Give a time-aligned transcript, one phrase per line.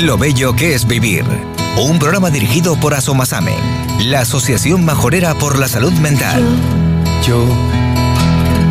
[0.00, 1.24] Lo bello que es vivir.
[1.76, 3.54] Un programa dirigido por Asomasame,
[4.06, 6.42] la Asociación Majorera por la Salud Mental.
[7.26, 7.44] Yo,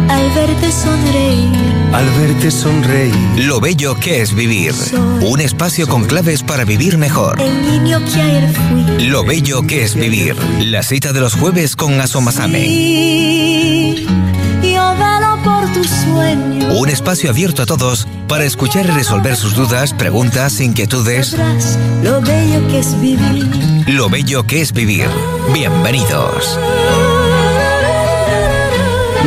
[0.09, 1.55] al verte sonreír,
[1.93, 3.13] al verte sonreír,
[3.45, 4.73] Lo bello que es vivir.
[5.21, 7.39] Un espacio con claves para vivir mejor.
[7.39, 9.05] el niño que ayer fui.
[9.07, 10.35] Lo bello que es vivir.
[10.61, 12.65] La cita de los jueves con Asomasame.
[12.65, 14.07] Y
[16.71, 21.35] Un espacio abierto a todos para escuchar y resolver sus dudas, preguntas, inquietudes.
[22.03, 23.47] Lo bello que es vivir.
[23.87, 25.07] Lo bello que es vivir.
[25.53, 26.57] Bienvenidos.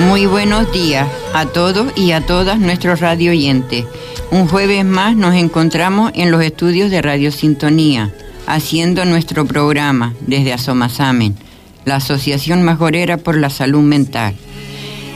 [0.09, 3.84] Muy buenos días a todos y a todas nuestros radio oyentes.
[4.30, 8.12] Un jueves más nos encontramos en los estudios de Radio Sintonía,
[8.46, 11.37] haciendo nuestro programa desde Asomasamen,
[11.84, 14.34] la Asociación Majorera por la Salud Mental.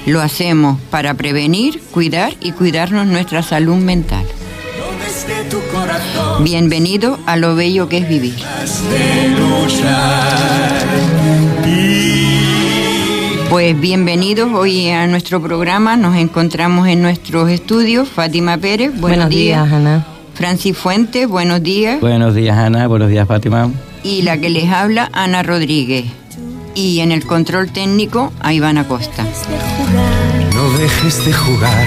[0.07, 4.25] Lo hacemos para prevenir, cuidar y cuidarnos nuestra salud mental.
[6.41, 8.37] Bienvenido a lo bello que es vivir.
[13.51, 15.97] Pues bienvenidos hoy a nuestro programa.
[15.97, 18.09] Nos encontramos en nuestros estudios.
[18.09, 20.07] Fátima Pérez, buenos, Buenos días, Ana.
[20.35, 22.01] Francis Fuentes, buenos días.
[22.01, 22.87] Buenos días, Ana.
[22.87, 23.73] Buenos días, Fátima.
[24.05, 26.05] Y la que les habla, Ana Rodríguez.
[26.77, 29.25] Y en el control técnico, a Iván Acosta.
[30.55, 31.87] No dejes de jugar.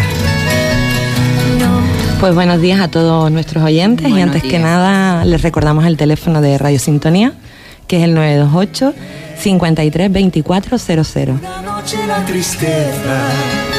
[2.20, 6.42] Pues buenos días a todos nuestros oyentes y antes que nada les recordamos el teléfono
[6.42, 7.34] de Radio Sintonía,
[7.88, 8.96] que es el 928
[9.38, 11.40] 53 24 00.
[11.42, 13.79] La noche la tristeza.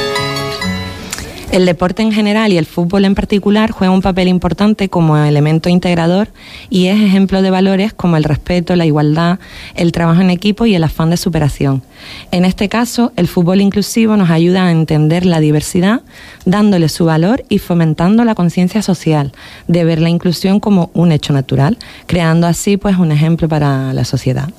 [1.50, 5.68] El deporte en general y el fútbol en particular juega un papel importante como elemento
[5.68, 6.28] integrador
[6.70, 9.40] y es ejemplo de valores como el respeto, la igualdad,
[9.74, 11.82] el trabajo en equipo y el afán de superación.
[12.30, 16.02] En este caso, el fútbol inclusivo nos ayuda a entender la diversidad,
[16.44, 19.32] dándole su valor y fomentando la conciencia social
[19.66, 24.04] de ver la inclusión como un hecho natural, creando así pues un ejemplo para la
[24.04, 24.50] sociedad.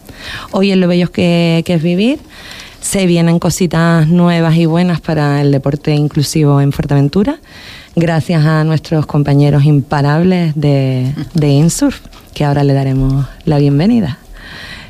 [0.51, 2.19] Hoy en lo bello que, que es vivir
[2.81, 7.39] se vienen cositas nuevas y buenas para el deporte inclusivo en Fuerteventura,
[7.95, 12.01] gracias a nuestros compañeros imparables de, de InSurf,
[12.33, 14.17] que ahora le daremos la bienvenida.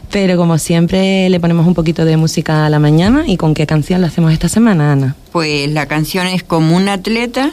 [0.10, 3.66] Pero como siempre le ponemos un poquito de música a la mañana y con qué
[3.68, 5.16] canción lo hacemos esta semana, Ana.
[5.32, 7.52] Pues la canción es Como un atleta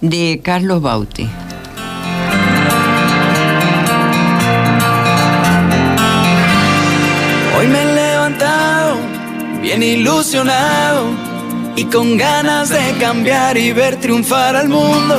[0.00, 1.28] de Carlos Baute.
[9.64, 11.06] Bien ilusionado
[11.74, 15.16] y con ganas de cambiar y ver triunfar al mundo.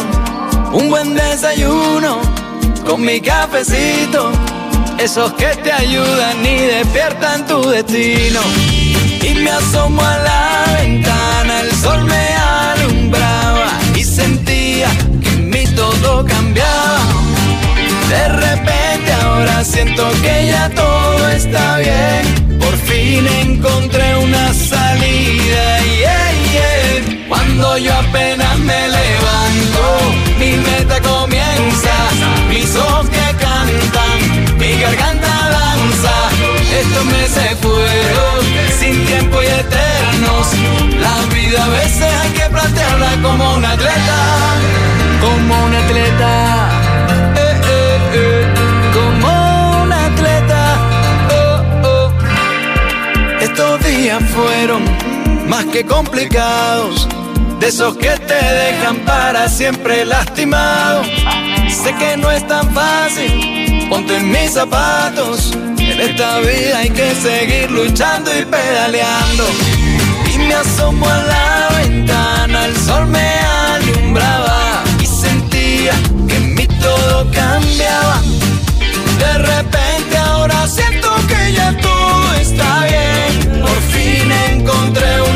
[0.71, 2.19] Un buen desayuno
[2.85, 4.31] con mi cafecito,
[4.99, 8.39] esos que te ayudan y despiertan tu destino.
[9.23, 12.27] Y me asomo a la ventana, el sol me
[12.69, 14.89] alumbraba y sentía
[15.23, 16.99] que en mí todo cambiaba.
[18.09, 18.84] De repente
[19.35, 22.59] ahora siento que ya todo está bien.
[22.59, 25.63] Por fin encontré una salida.
[25.99, 27.27] yeah, yeah.
[27.27, 29.83] Cuando yo apenas me levanto,
[30.39, 31.95] mi meta comienza.
[32.49, 34.17] Mis ojos que cantan,
[34.57, 36.15] mi garganta danza.
[36.81, 38.39] Estos meses fueron
[38.79, 40.45] sin tiempo y eternos.
[40.99, 44.17] La vida a veces hay que plantearla como un atleta.
[45.21, 46.84] Como un atleta.
[54.11, 54.83] Fueron
[55.49, 57.07] más que complicados,
[57.59, 61.03] de esos que te dejan para siempre lastimado.
[61.67, 65.53] Sé que no es tan fácil, ponte en mis zapatos.
[65.79, 69.43] En esta vida hay que seguir luchando y pedaleando.
[70.33, 73.39] Y me asomo a la ventana, el sol me
[73.73, 75.93] alumbraba y sentía
[76.27, 78.21] que en mí todo cambiaba.
[79.17, 82.94] De repente ahora siento que ya todo está bien.
[85.05, 85.34] Por fin encontré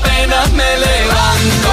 [0.00, 1.72] apenas me levanto,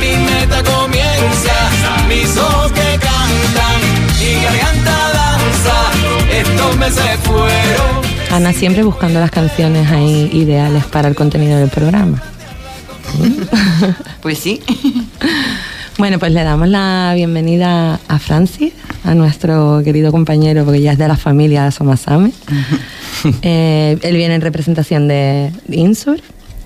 [0.00, 3.80] mi meta comienza, mis ojos que cantan,
[4.20, 5.76] mi garganta danza,
[6.30, 8.02] estos meses fueron.
[8.30, 12.22] Ana siempre buscando las canciones ahí ideales para el contenido del programa.
[14.22, 14.60] pues sí.
[15.98, 18.72] Bueno, pues le damos la bienvenida a Francis,
[19.04, 22.32] a nuestro querido compañero, porque ya es de la familia Somasame.
[23.42, 26.20] Eh, él viene en representación de, de Insur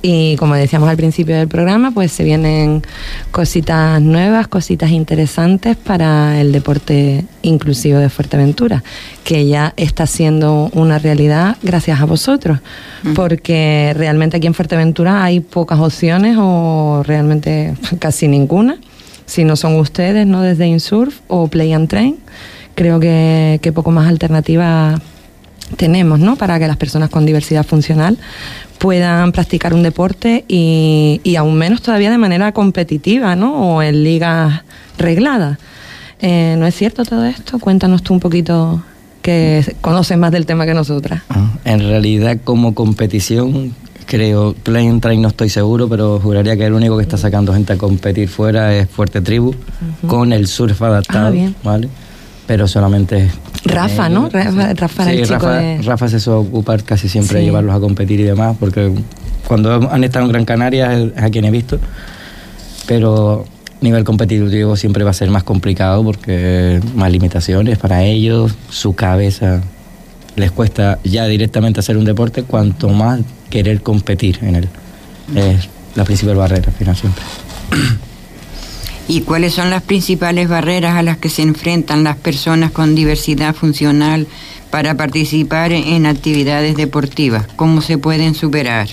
[0.09, 2.83] y como decíamos al principio del programa, pues se vienen
[3.33, 8.85] cositas nuevas, cositas interesantes para el deporte inclusivo de Fuerteventura,
[9.25, 12.61] que ya está siendo una realidad gracias a vosotros,
[13.17, 18.77] porque realmente aquí en Fuerteventura hay pocas opciones o realmente casi ninguna,
[19.25, 20.41] si no son ustedes, ¿no?
[20.41, 22.17] Desde Insurf o Play and Train,
[22.77, 25.01] creo que, que poco más alternativa
[25.77, 26.37] tenemos, ¿no?
[26.37, 28.19] Para que las personas con diversidad funcional
[28.79, 33.77] puedan practicar un deporte y, y aún menos todavía de manera competitiva, ¿no?
[33.77, 34.63] O en ligas
[34.99, 35.59] regladas.
[36.21, 37.59] Eh, ¿No es cierto todo esto?
[37.59, 38.83] Cuéntanos tú un poquito
[39.23, 41.23] que conoces más del tema que nosotras.
[41.31, 43.75] Ah, En realidad, como competición,
[44.07, 47.53] creo, Play and Train no estoy seguro, pero juraría que el único que está sacando
[47.53, 49.55] gente a competir fuera es Fuerte Tribu,
[50.07, 51.55] con el surf adaptado, Ah, bien.
[51.65, 51.89] ¿vale?
[52.47, 53.29] Pero solamente
[53.65, 54.29] Rafa, ¿no?
[54.31, 55.83] Rafa, Rafa era Sí, el chico Rafa, de...
[55.83, 58.93] Rafa se suele ocupar casi siempre de llevarlos a competir y demás, porque
[59.47, 61.79] cuando han estado en Gran Canaria es a quien he visto,
[62.87, 63.45] pero
[63.81, 68.95] a nivel competitivo siempre va a ser más complicado porque más limitaciones para ellos, su
[68.95, 69.63] cabeza
[70.37, 73.21] les cuesta ya directamente hacer un deporte, cuanto más
[73.51, 74.69] querer competir en él.
[75.35, 77.23] Es la principal barrera al final siempre.
[79.09, 83.55] ¿Y cuáles son las principales barreras a las que se enfrentan las personas con diversidad
[83.55, 84.27] funcional
[84.71, 87.47] para participar en actividades deportivas?
[87.57, 88.89] ¿Cómo se pueden superar?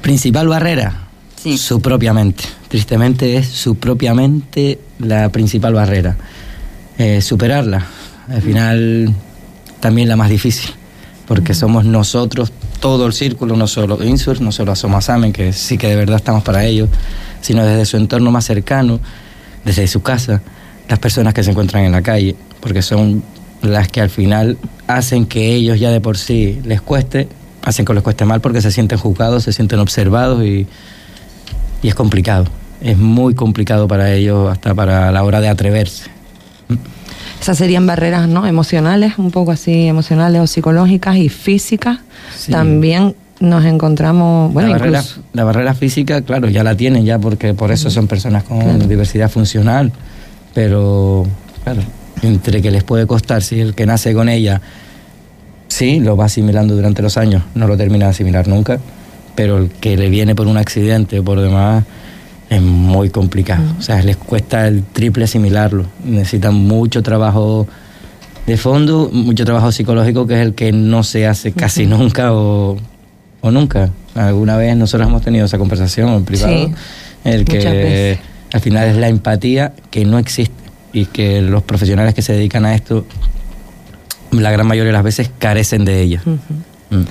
[0.00, 1.08] Principal barrera,
[1.40, 1.56] Sí.
[1.56, 2.44] su propia mente.
[2.68, 6.16] Tristemente es su propia mente la principal barrera.
[6.98, 7.86] Eh, superarla,
[8.28, 9.14] al final
[9.80, 10.70] también la más difícil,
[11.26, 15.86] porque somos nosotros, todo el círculo, no solo Insur, no solo Asomasamen, que sí que
[15.88, 16.88] de verdad estamos para ellos,
[17.42, 18.98] sino desde su entorno más cercano,
[19.64, 20.40] desde su casa,
[20.88, 23.22] las personas que se encuentran en la calle, porque son
[23.60, 24.56] las que al final
[24.86, 27.28] hacen que ellos ya de por sí les cueste,
[27.62, 30.66] hacen que les cueste mal porque se sienten juzgados, se sienten observados y,
[31.82, 32.46] y es complicado.
[32.80, 36.10] Es muy complicado para ellos hasta para la hora de atreverse.
[37.40, 38.46] Esas serían barreras ¿no?
[38.46, 41.98] emocionales, un poco así, emocionales o psicológicas y físicas.
[42.36, 42.50] Sí.
[42.50, 45.20] También nos encontramos, bueno, la, barrera, incluso...
[45.32, 48.86] la barrera física, claro, ya la tienen ya porque por eso son personas con Claro.
[48.86, 49.90] diversidad funcional,
[50.54, 51.26] pero
[51.64, 51.82] claro,
[52.22, 54.60] entre que les puede costar si el que nace con ella,
[55.66, 58.78] sí, lo va asimilando durante los años, no lo termina de asimilar nunca,
[59.34, 61.82] pero el que le viene por un accidente o por demás
[62.48, 67.66] es muy complicado, o sea, les cuesta el triple asimilarlo, necesitan mucho trabajo
[68.46, 72.76] de fondo, mucho trabajo psicológico que es el que no se hace casi nunca o,
[73.42, 73.90] o nunca.
[74.14, 76.74] Alguna vez nosotros hemos tenido esa conversación en privado, Sí,
[77.24, 78.18] el que
[78.52, 80.54] al final es la empatía que no existe
[80.92, 83.06] y que los profesionales que se dedican a esto
[84.30, 86.22] la gran mayoría de las veces carecen de ella.
[86.24, 87.02] Mm.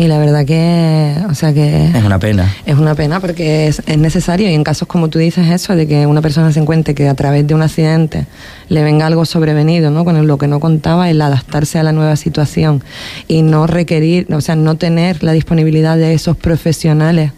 [0.00, 2.54] Y la verdad que, o sea que Es una pena.
[2.64, 5.88] es una pena porque es, es necesario y en casos como tú dices eso, de
[5.88, 8.26] que una persona se encuentre que a través de un accidente
[8.68, 10.04] le venga algo sobrevenido, ¿no?
[10.04, 12.80] Con lo que no contaba, el adaptarse a la nueva situación
[13.26, 17.32] y no requerir, o sea, no tener la disponibilidad de esos profesionales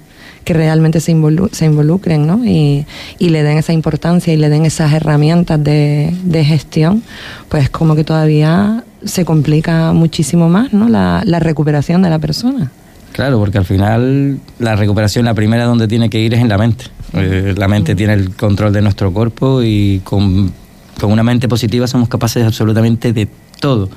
[0.45, 2.45] que realmente se, involu- se involucren, ¿no?
[2.45, 2.85] Y,
[3.19, 7.03] y le den esa importancia y le den esas herramientas de, de gestión,
[7.49, 10.89] pues como que todavía se complica muchísimo más, ¿no?
[10.89, 12.71] La, la recuperación de la persona.
[13.13, 16.59] Claro, porque al final la recuperación, la primera donde tiene que ir es en la
[16.59, 16.85] mente.
[17.13, 20.53] Eh, la mente tiene el control de nuestro cuerpo y con,
[21.01, 23.27] con una mente positiva somos capaces absolutamente de
[23.59, 23.91] todo,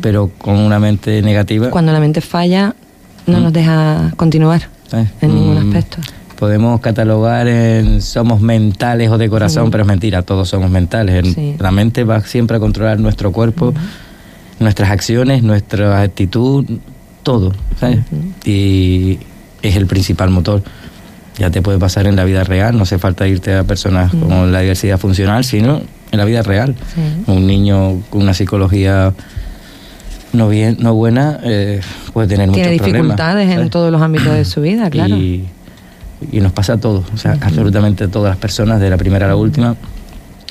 [0.00, 1.68] pero con una mente negativa...
[1.70, 2.74] Cuando la mente falla,
[3.26, 3.42] no Mm.
[3.42, 4.62] nos deja continuar
[5.20, 5.98] en ningún Mm, aspecto.
[6.38, 11.34] Podemos catalogar en somos mentales o de corazón, pero es mentira, todos somos mentales.
[11.34, 11.54] Sí.
[11.58, 13.74] La mente va siempre a controlar nuestro cuerpo,
[14.60, 16.64] nuestras acciones, nuestra actitud,
[17.22, 17.98] todo, ¿sabes?
[18.44, 19.18] Y
[19.62, 20.62] es el principal motor.
[21.38, 24.52] Ya te puede pasar en la vida real, no hace falta irte a personas con
[24.52, 25.80] la diversidad funcional, sino
[26.12, 26.76] en la vida real.
[26.94, 27.30] Sí.
[27.32, 29.12] Un niño con una psicología
[30.32, 31.80] no bien no buena eh,
[32.12, 33.70] puede tener Tiene muchos problemas, dificultades en ¿sabes?
[33.70, 35.16] todos los ámbitos de su vida, claro.
[35.16, 35.46] Y,
[36.30, 39.30] y nos pasa a todos, o sea, absolutamente todas las personas, de la primera a
[39.30, 39.74] la última,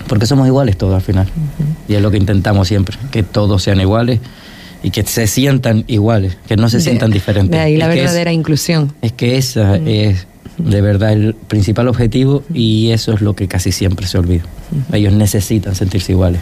[0.08, 1.28] porque somos iguales todos al final.
[1.88, 4.20] Y es lo que intentamos siempre, que todos sean iguales
[4.84, 7.52] y que se sientan iguales, que no se De- sientan diferentes.
[7.52, 8.94] De ahí la Es verdadera inclusión.
[9.02, 10.26] es que esa es
[10.58, 14.44] de verdad el principal objetivo y eso es lo que casi siempre se olvida.
[14.92, 16.42] Ellos necesitan sentirse iguales.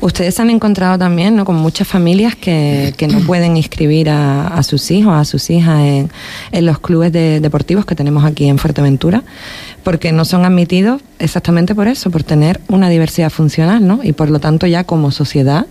[0.00, 1.44] Ustedes han encontrado también ¿no?
[1.44, 5.80] con muchas familias que, que no pueden inscribir a, a, sus hijos, a sus hijas
[5.82, 6.10] en,
[6.50, 9.22] en los clubes de, deportivos que tenemos aquí en Fuerteventura,
[9.82, 14.00] porque no son admitidos exactamente por eso, por tener una diversidad funcional, ¿no?
[14.02, 15.66] Y por lo tanto ya como sociedad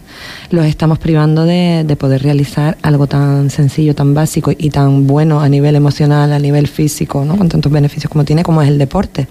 [0.50, 5.42] los estamos privando de, de poder realizar algo tan sencillo, tan básico y tan bueno
[5.42, 7.38] a nivel emocional, a nivel físico, ¿no?
[7.38, 9.28] Con tantos beneficios como tiene, como es el deporte.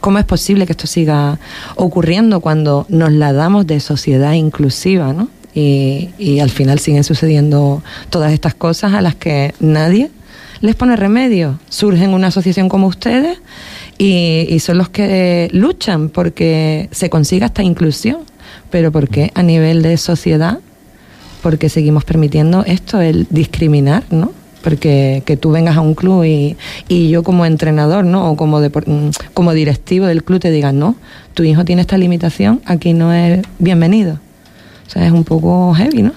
[0.00, 1.38] ¿Cómo es posible que esto siga
[1.76, 5.28] ocurriendo cuando nos la damos de sociedad inclusiva, ¿no?
[5.54, 10.10] Y, y al final siguen sucediendo todas estas cosas a las que nadie
[10.62, 11.58] les pone remedio.
[11.68, 13.38] Surgen una asociación como ustedes
[13.98, 18.18] y, y, son los que luchan porque se consiga esta inclusión.
[18.70, 20.58] Pero ¿por qué a nivel de sociedad?
[21.42, 24.32] Porque seguimos permitiendo esto, el discriminar, ¿no?
[24.62, 26.56] Porque que tú vengas a un club y,
[26.88, 28.30] y yo como entrenador, ¿no?
[28.30, 28.60] O como,
[29.34, 30.96] como directivo del club te digan, no,
[31.34, 34.20] tu hijo tiene esta limitación, aquí no es bienvenido.
[34.86, 36.12] O sea, es un poco heavy, ¿no?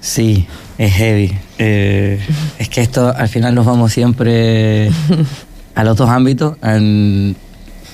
[0.00, 0.46] Sí,
[0.78, 1.32] es heavy.
[1.58, 2.18] Eh,
[2.58, 4.90] es que esto al final nos vamos siempre
[5.80, 6.56] a los dos ámbitos.
[6.62, 7.34] En,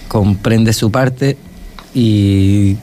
[0.09, 1.37] comprende su parte
[1.95, 2.77] y,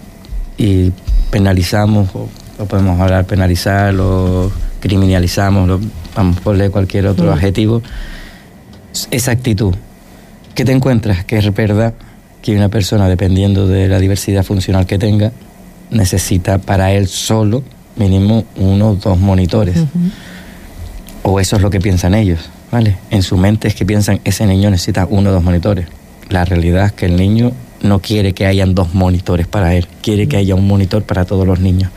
[0.57, 0.91] y
[1.29, 2.29] penalizamos, o,
[2.59, 5.79] o, podemos hablar penalizar, lo criminalizamos, lo,
[6.15, 7.33] vamos a ponerle cualquier otro mm.
[7.33, 7.81] adjetivo.
[9.11, 9.73] Esa actitud.
[10.55, 11.25] ¿Qué te encuentras?
[11.25, 11.93] Que es verdad
[12.41, 15.31] que una persona, dependiendo de la diversidad funcional que tenga,
[15.89, 17.63] necesita para él solo
[17.95, 19.77] mínimo uno o dos monitores.
[19.77, 20.11] Uh -huh.
[21.23, 22.39] O eso es lo que piensan ellos,
[22.73, 22.97] ¿vale?
[23.11, 25.85] En su mente es que piensan, ese niño necesita uno o dos monitores.
[26.29, 27.51] La realidad es que el niño
[27.83, 31.45] no quiere que hayan dos monitores para él, quiere que haya un monitor para todos
[31.45, 31.91] los niños.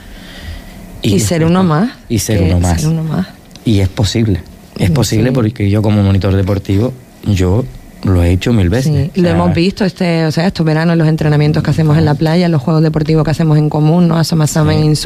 [1.00, 1.92] Y, y ser uno más.
[2.10, 2.82] Y ser uno más.
[2.82, 3.26] ser uno más.
[3.64, 4.42] Y es posible.
[4.78, 6.92] Es posible porque yo como monitor deportivo,
[7.24, 7.64] yo
[8.04, 8.92] lo he hecho mil veces.
[8.92, 11.96] Sí, o sea, lo hemos visto este, o sea, estos veranos, los entrenamientos que hacemos
[11.96, 14.18] en la playa, los juegos deportivos que hacemos en común, ¿no?
[14.18, 14.86] Asomasame sí.
[14.86, 14.96] en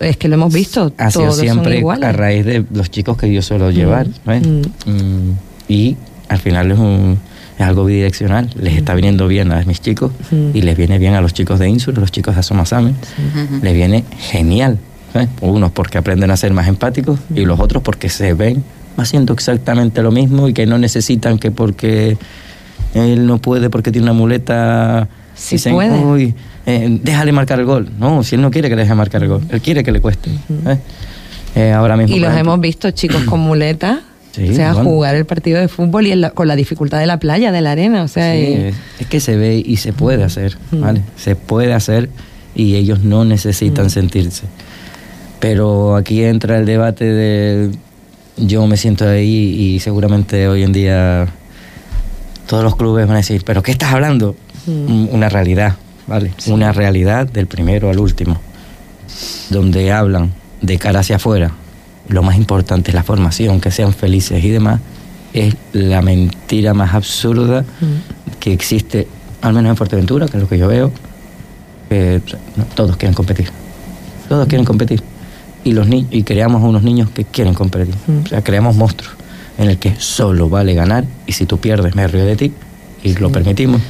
[0.00, 0.92] Es que lo hemos visto.
[0.98, 4.06] Ha sido siempre a raíz de los chicos que yo suelo llevar.
[4.24, 4.90] Mm.
[4.90, 5.38] Mm.
[5.68, 5.96] Y
[6.28, 7.18] al final es, un,
[7.58, 8.50] es algo bidireccional.
[8.56, 8.78] Les mm.
[8.78, 11.98] está viniendo bien a mis chicos y les viene bien a los chicos de Insur,
[11.98, 12.94] los chicos de Asomasame.
[13.62, 14.78] Les viene genial.
[15.14, 15.28] ¿eh?
[15.40, 18.64] Unos porque aprenden a ser más empáticos y los otros porque se ven
[18.96, 22.16] haciendo exactamente lo mismo y que no necesitan que porque
[22.94, 25.98] él no puede porque tiene una muleta Sí dicen, puede.
[25.98, 27.90] Uy, eh, déjale marcar el gol.
[27.98, 30.00] No, si él no quiere que le deje marcar el gol, él quiere que le
[30.00, 30.30] cueste.
[30.30, 30.78] ¿eh?
[31.54, 32.16] Eh, ahora mismo.
[32.16, 34.00] Y los hemos visto chicos con muletas.
[34.32, 34.90] Sí, o sea, bueno.
[34.90, 37.72] jugar el partido de fútbol y la, con la dificultad de la playa, de la
[37.72, 38.34] arena, o sea...
[38.34, 38.72] Sí, y...
[39.00, 41.00] es, que se ve y se puede hacer, ¿vale?
[41.16, 42.10] Se puede hacer
[42.54, 44.44] y ellos no necesitan sentirse.
[45.40, 47.70] Pero aquí entra el debate de
[48.36, 51.28] yo me siento ahí y seguramente hoy en día
[52.46, 54.36] todos los clubes van a decir, pero ¿qué estás hablando?
[54.66, 55.08] Mm.
[55.10, 56.32] Una realidad, ¿vale?
[56.36, 56.50] Sí.
[56.50, 58.40] Una realidad del primero al último,
[59.50, 61.52] donde hablan de cara hacia afuera,
[62.08, 64.80] lo más importante es la formación, que sean felices y demás,
[65.32, 68.38] es la mentira más absurda mm.
[68.40, 69.06] que existe,
[69.42, 70.92] al menos en Fuerteventura, que es lo que yo veo,
[71.88, 72.20] que
[72.74, 73.50] todos quieren competir,
[74.28, 75.02] todos quieren competir.
[75.64, 77.94] Y, los ni y creamos unos niños que quieren competir.
[78.06, 78.24] Mm.
[78.24, 79.14] O sea, creamos monstruos
[79.58, 82.52] en el que solo vale ganar y si tú pierdes me río de ti
[83.02, 83.18] y sí.
[83.18, 83.80] lo permitimos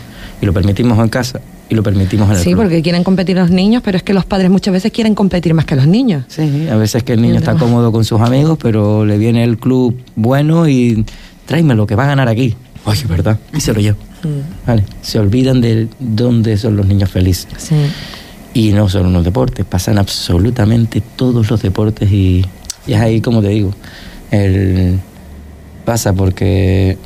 [0.41, 2.63] y lo permitimos en casa y lo permitimos en el Sí, club.
[2.63, 5.65] porque quieren competir los niños, pero es que los padres muchas veces quieren competir más
[5.65, 6.25] que los niños.
[6.29, 9.59] Sí, a veces que el niño está cómodo con sus amigos, pero le viene el
[9.59, 11.05] club bueno y
[11.47, 12.55] tráeme lo que va a ganar aquí.
[12.85, 13.39] Oye, ¿verdad?
[13.53, 13.99] Y se lo llevo.
[14.23, 14.67] Mm.
[14.67, 14.85] Vale.
[15.03, 17.49] Se olvidan de dónde son los niños felices.
[17.59, 17.75] Sí.
[18.55, 22.45] Y no solo en los deportes, pasan absolutamente todos los deportes y,
[22.87, 23.75] y es ahí, como te digo,
[24.31, 24.99] el,
[25.85, 26.97] pasa porque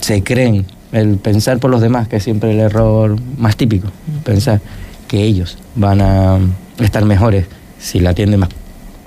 [0.00, 0.64] se creen
[0.96, 3.88] el pensar por los demás, que es siempre el error más típico,
[4.24, 4.60] pensar
[5.08, 6.38] que ellos van a
[6.80, 7.46] estar mejores
[7.78, 8.48] si la atienden más,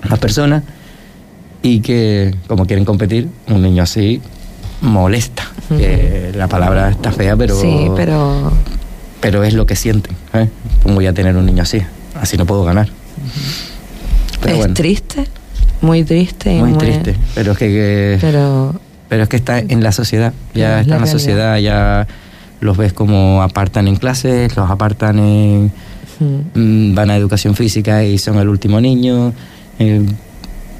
[0.08, 0.62] más personas
[1.62, 4.20] y que como quieren competir, un niño así
[4.80, 5.42] molesta.
[5.68, 5.78] Uh -huh.
[5.78, 8.52] que la palabra está fea, pero, sí, pero...
[9.20, 10.16] pero es lo que sienten.
[10.32, 10.48] ¿eh?
[10.82, 11.82] ¿Cómo voy a tener un niño así?
[12.20, 12.88] Así no puedo ganar.
[12.88, 14.50] Uh -huh.
[14.50, 14.74] es bueno.
[14.74, 15.26] triste,
[15.80, 16.54] muy triste.
[16.54, 17.66] Muy, muy, triste, pero es que...
[17.66, 18.74] que pero
[19.10, 22.06] pero es que está en la sociedad, ya está en la sociedad, ya
[22.60, 25.72] los ves como apartan en clases, los apartan en...
[26.20, 26.94] Mm.
[26.94, 29.32] van a educación física y son el último niño,
[29.78, 30.06] eh,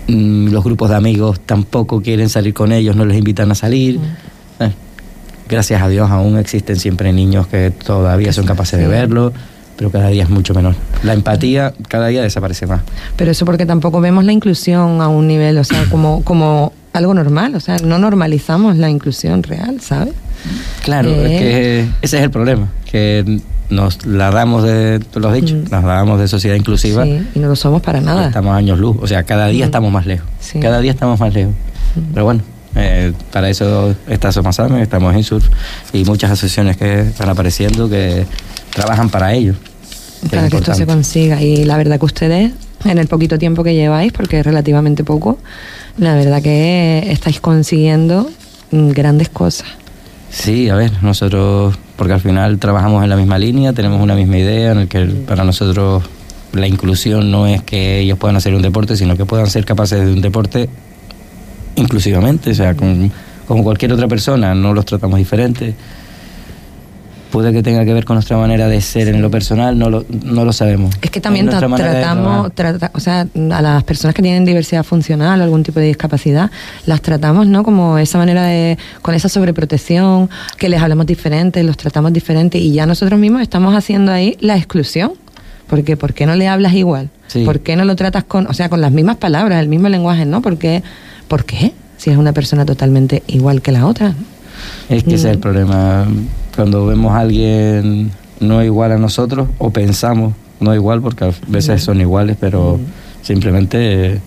[0.06, 3.98] mm, los grupos de amigos tampoco quieren salir con ellos, no les invitan a salir.
[4.60, 4.70] Eh,
[5.48, 8.84] gracias a Dios aún existen siempre niños que todavía son capaces sí.
[8.84, 9.32] de verlo
[9.80, 10.74] pero cada día es mucho menor.
[11.04, 12.82] La empatía cada día desaparece más.
[13.16, 17.14] Pero eso porque tampoco vemos la inclusión a un nivel, o sea, como, como algo
[17.14, 20.14] normal, o sea, no normalizamos la inclusión real, ¿sabes?
[20.84, 21.24] Claro, eh...
[21.24, 25.54] es que ese es el problema, que nos la damos de, tú lo has dicho,
[25.54, 25.70] Mm.
[25.70, 27.04] nos la damos de sociedad inclusiva.
[27.04, 28.26] Sí, y no lo somos para nada.
[28.28, 29.68] Estamos años luz, o sea, cada día Mm.
[29.68, 30.26] estamos más lejos.
[30.40, 30.58] Sí.
[30.58, 31.54] Cada día estamos más lejos.
[32.12, 32.42] Pero bueno,
[32.74, 35.46] eh, para eso está Somasame, estamos en Surf
[35.92, 38.24] y muchas asociaciones que están apareciendo que
[38.74, 39.54] trabajan para ello.
[40.22, 41.40] es para que esto se consiga.
[41.42, 42.52] Y la verdad que ustedes,
[42.84, 45.38] en el poquito tiempo que lleváis, porque es relativamente poco,
[46.00, 48.28] la verdad que estáis consiguiendo
[48.72, 49.68] grandes cosas.
[50.30, 54.38] Sí, a ver, nosotros, porque al final trabajamos en la misma línea, tenemos una misma
[54.38, 56.02] idea en el que para nosotros
[56.52, 60.04] la inclusión no es que ellos puedan hacer un deporte, sino que puedan ser capaces
[60.04, 60.68] de un deporte
[61.76, 63.10] inclusivamente, o sea, con-
[63.46, 65.74] como cualquier otra persona, no los tratamos diferente.
[67.30, 70.04] Puede que tenga que ver con nuestra manera de ser en lo personal, no lo,
[70.24, 70.94] no lo sabemos.
[71.00, 73.20] Es que también tra- tratamos, trata- o sea,
[73.52, 76.50] a las personas que tienen diversidad funcional o algún tipo de discapacidad,
[76.86, 77.62] las tratamos, ¿no?
[77.62, 82.72] Como esa manera de, con esa sobreprotección, que les hablamos diferente, los tratamos diferente y
[82.72, 85.12] ya nosotros mismos estamos haciendo ahí la exclusión.
[85.68, 87.10] Porque, ¿por qué no le hablas igual?
[87.28, 87.44] Sí.
[87.44, 90.24] ¿Por qué no lo tratas con, o sea, con las mismas palabras, el mismo lenguaje,
[90.26, 90.42] ¿no?
[90.42, 90.82] ¿Por qué?
[91.28, 91.72] ¿Por qué?
[91.96, 94.14] Si es una persona totalmente igual que la otra.
[94.88, 95.40] Es que ese es el Mm.
[95.40, 96.08] problema.
[96.56, 101.82] Cuando vemos a alguien no igual a nosotros, o pensamos no igual, porque a veces
[101.82, 102.78] son iguales, pero
[103.22, 104.20] simplemente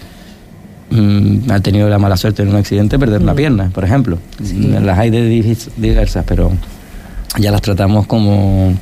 [0.90, 4.18] mm, ha tenido la mala suerte en un accidente de perder una pierna, por ejemplo.
[4.82, 5.28] Las hay de
[5.78, 6.52] diversas, pero
[7.40, 8.74] ya las tratamos como.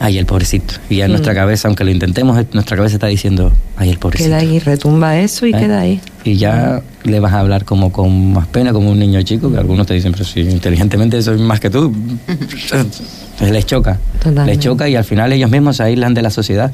[0.00, 0.74] Ay, el pobrecito.
[0.88, 1.14] Y ya en Mm.
[1.14, 4.28] nuestra cabeza, aunque lo intentemos, nuestra cabeza está diciendo, ay, el pobrecito.
[4.28, 5.58] Queda ahí, retumba eso y ¿Eh?
[5.58, 6.00] queda ahí.
[6.28, 9.56] Y ya le vas a hablar como con más pena, como un niño chico, que
[9.56, 11.90] algunos te dicen, pero si inteligentemente soy más que tú.
[12.26, 13.00] Entonces
[13.50, 13.98] les choca.
[14.18, 14.50] Totalmente.
[14.52, 16.70] Les choca y al final ellos mismos se aíslan de la sociedad.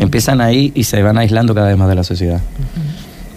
[0.00, 2.40] Empiezan ahí y se van aislando cada vez más de la sociedad.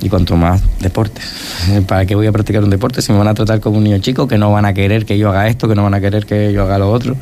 [0.01, 1.23] Y cuanto más deportes.
[1.87, 3.99] ¿Para qué voy a practicar un deporte si me van a tratar como un niño
[3.99, 6.25] chico, que no van a querer que yo haga esto, que no van a querer
[6.25, 7.15] que yo haga lo otro?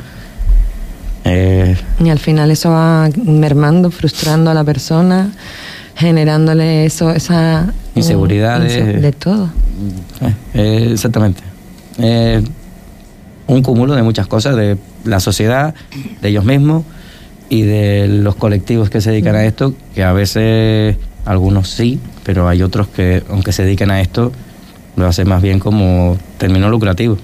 [1.25, 5.31] Eh, Y al final eso va mermando, frustrando a la persona,
[5.97, 8.73] generándole eso, esa eh, Inseguridades.
[8.77, 9.49] inse- de todo.
[10.21, 11.41] Eh, eh, exactamente.
[11.99, 12.41] Eh,
[13.47, 15.73] un cúmulo de muchas cosas, de la sociedad,
[16.21, 16.83] de ellos mismos
[17.49, 22.47] y de los colectivos que se dedican a esto, que a veces algunos sí, pero
[22.47, 24.31] hay otros que, aunque se dediquen a esto,
[24.97, 27.17] lo hacen más bien como término lucrativo.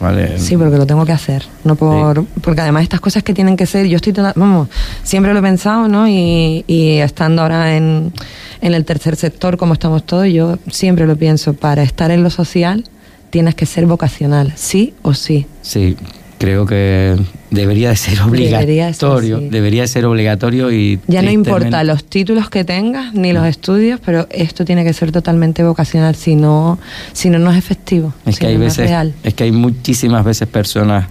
[0.00, 0.38] ¿Vale?
[0.38, 3.66] Sí, porque lo tengo que hacer, no por porque además estas cosas que tienen que
[3.66, 4.68] ser, yo estoy vamos,
[5.02, 6.08] siempre lo he pensado, ¿no?
[6.08, 8.12] Y, y estando ahora en,
[8.60, 12.30] en el tercer sector como estamos todos, yo siempre lo pienso, para estar en lo
[12.30, 12.84] social
[13.30, 15.46] tienes que ser vocacional, sí o sí.
[15.62, 15.96] Sí,
[16.38, 17.16] creo que
[17.50, 19.40] debería de ser obligatorio.
[19.40, 24.00] Debería de ser obligatorio y Ya no importa los títulos que tengas ni los estudios,
[24.04, 26.78] pero esto tiene que ser totalmente vocacional, si no,
[27.12, 29.14] si no, no es efectivo, Es si que hay no, no es veces, real.
[29.22, 31.08] es que hay muchísimas veces personas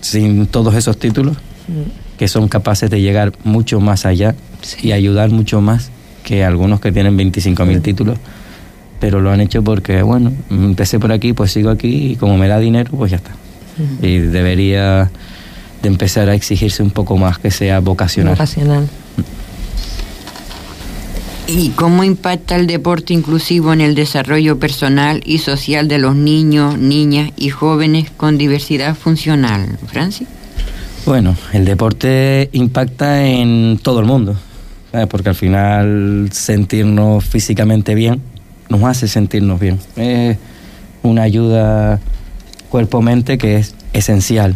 [0.00, 1.36] sin todos esos títulos
[1.68, 2.16] Mm.
[2.18, 4.88] que son capaces de llegar mucho más allá Sí.
[4.88, 5.90] y ayudar mucho más
[6.22, 8.18] que algunos que tienen 25.000 títulos,
[9.00, 12.46] pero lo han hecho porque, bueno, empecé por aquí, pues sigo aquí y como me
[12.46, 13.32] da dinero, pues ya está.
[14.02, 15.10] Y debería
[15.82, 18.34] de empezar a exigirse un poco más que sea vocacional.
[18.34, 18.88] Vocacional.
[21.48, 26.76] ¿Y cómo impacta el deporte inclusivo en el desarrollo personal y social de los niños,
[26.76, 29.78] niñas y jóvenes con diversidad funcional?
[29.86, 30.26] Francis.
[31.04, 34.34] Bueno, el deporte impacta en todo el mundo,
[34.90, 35.06] ¿sabes?
[35.06, 38.20] porque al final sentirnos físicamente bien
[38.68, 39.78] nos hace sentirnos bien.
[39.96, 40.36] Es
[41.02, 42.00] una ayuda
[42.76, 44.54] cuerpo-mente que es esencial.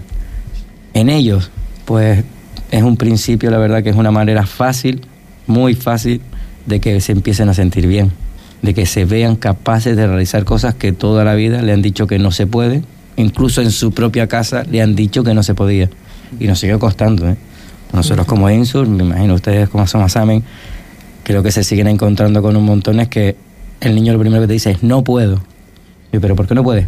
[0.92, 1.50] En ellos,
[1.86, 2.22] pues
[2.70, 5.00] es un principio, la verdad que es una manera fácil,
[5.46, 6.20] muy fácil,
[6.66, 8.12] de que se empiecen a sentir bien,
[8.60, 12.06] de que se vean capaces de realizar cosas que toda la vida le han dicho
[12.06, 12.82] que no se puede,
[13.16, 15.88] incluso en su propia casa le han dicho que no se podía.
[16.38, 17.26] Y nos sigue costando.
[17.26, 17.36] ¿eh?
[17.94, 20.44] Nosotros como Insur, me imagino ustedes como Somasamen,
[21.22, 23.36] creo que se siguen encontrando con un montón es que
[23.80, 25.40] el niño lo primero que te dice es no puedo.
[26.12, 26.86] Y, pero ¿por qué no puedes?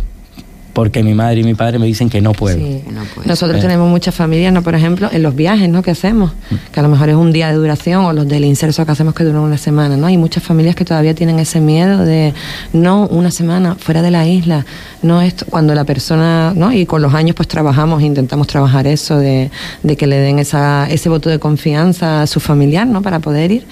[0.73, 2.57] Porque mi madre y mi padre me dicen que no puedo.
[2.57, 2.83] Sí.
[2.91, 3.69] no puede Nosotros ser.
[3.69, 4.63] tenemos muchas familias, ¿no?
[4.63, 5.83] Por ejemplo, en los viajes, ¿no?
[5.83, 6.33] Que hacemos,
[6.73, 9.15] que a lo mejor es un día de duración, o los del inserso que hacemos
[9.15, 10.07] que duran una semana, ¿no?
[10.07, 12.33] Hay muchas familias que todavía tienen ese miedo de,
[12.73, 14.65] no, una semana fuera de la isla,
[15.03, 16.73] no esto, cuando la persona, ¿no?
[16.73, 19.51] Y con los años pues trabajamos, intentamos trabajar eso, de,
[19.83, 23.03] de que le den esa, ese voto de confianza a su familiar, ¿no?
[23.03, 23.67] Para poder ir.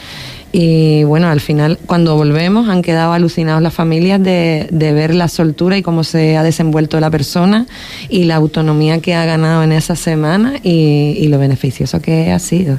[0.52, 5.28] Y bueno, al final, cuando volvemos, han quedado alucinados las familias de, de ver la
[5.28, 7.66] soltura y cómo se ha desenvuelto la persona
[8.08, 12.38] y la autonomía que ha ganado en esa semana y, y lo beneficioso que ha
[12.38, 12.78] sido.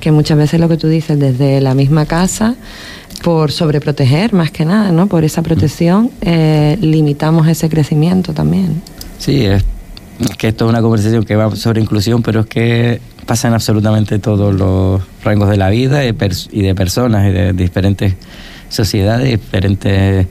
[0.00, 2.54] Que muchas veces lo que tú dices, desde la misma casa,
[3.22, 5.06] por sobreproteger más que nada, ¿no?
[5.06, 8.82] Por esa protección, eh, limitamos ese crecimiento también.
[9.18, 9.64] Sí, es,
[10.38, 14.18] que esto es una conversación que va sobre inclusión, pero es que pasa en absolutamente
[14.18, 18.14] todos los rangos de la vida y, de personas y de diferentes
[18.68, 20.26] sociedades, diferentes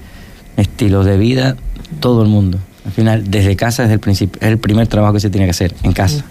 [0.57, 1.57] estilos de vida,
[1.99, 2.57] todo el mundo.
[2.85, 5.75] Al final, desde casa es el, es el primer trabajo que se tiene que hacer,
[5.83, 6.23] en casa.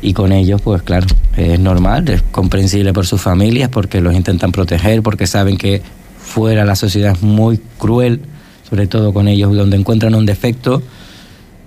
[0.00, 1.06] Y con ellos, pues claro,
[1.36, 5.82] es normal, es comprensible por sus familias, porque los intentan proteger, porque saben que
[6.18, 8.20] fuera la sociedad es muy cruel,
[8.68, 10.82] sobre todo con ellos, donde encuentran un defecto,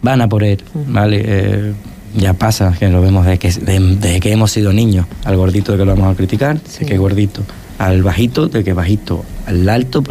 [0.01, 1.21] van a por él, ¿vale?
[1.25, 1.73] Eh,
[2.15, 5.71] ya pasa, que lo vemos desde que, de- desde que hemos sido niños, al gordito
[5.71, 7.41] de que lo vamos a criticar, de que gordito,
[7.77, 10.03] al bajito, de que bajito, al alto.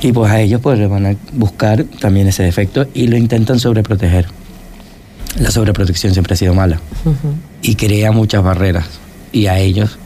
[0.00, 3.58] Y pues a ellos pues les van a buscar también ese defecto y lo intentan
[3.58, 4.26] sobreproteger.
[5.40, 6.80] La sobreprotección siempre ha sido mala
[7.62, 8.86] y crea muchas barreras.
[9.32, 9.98] Y a ellos,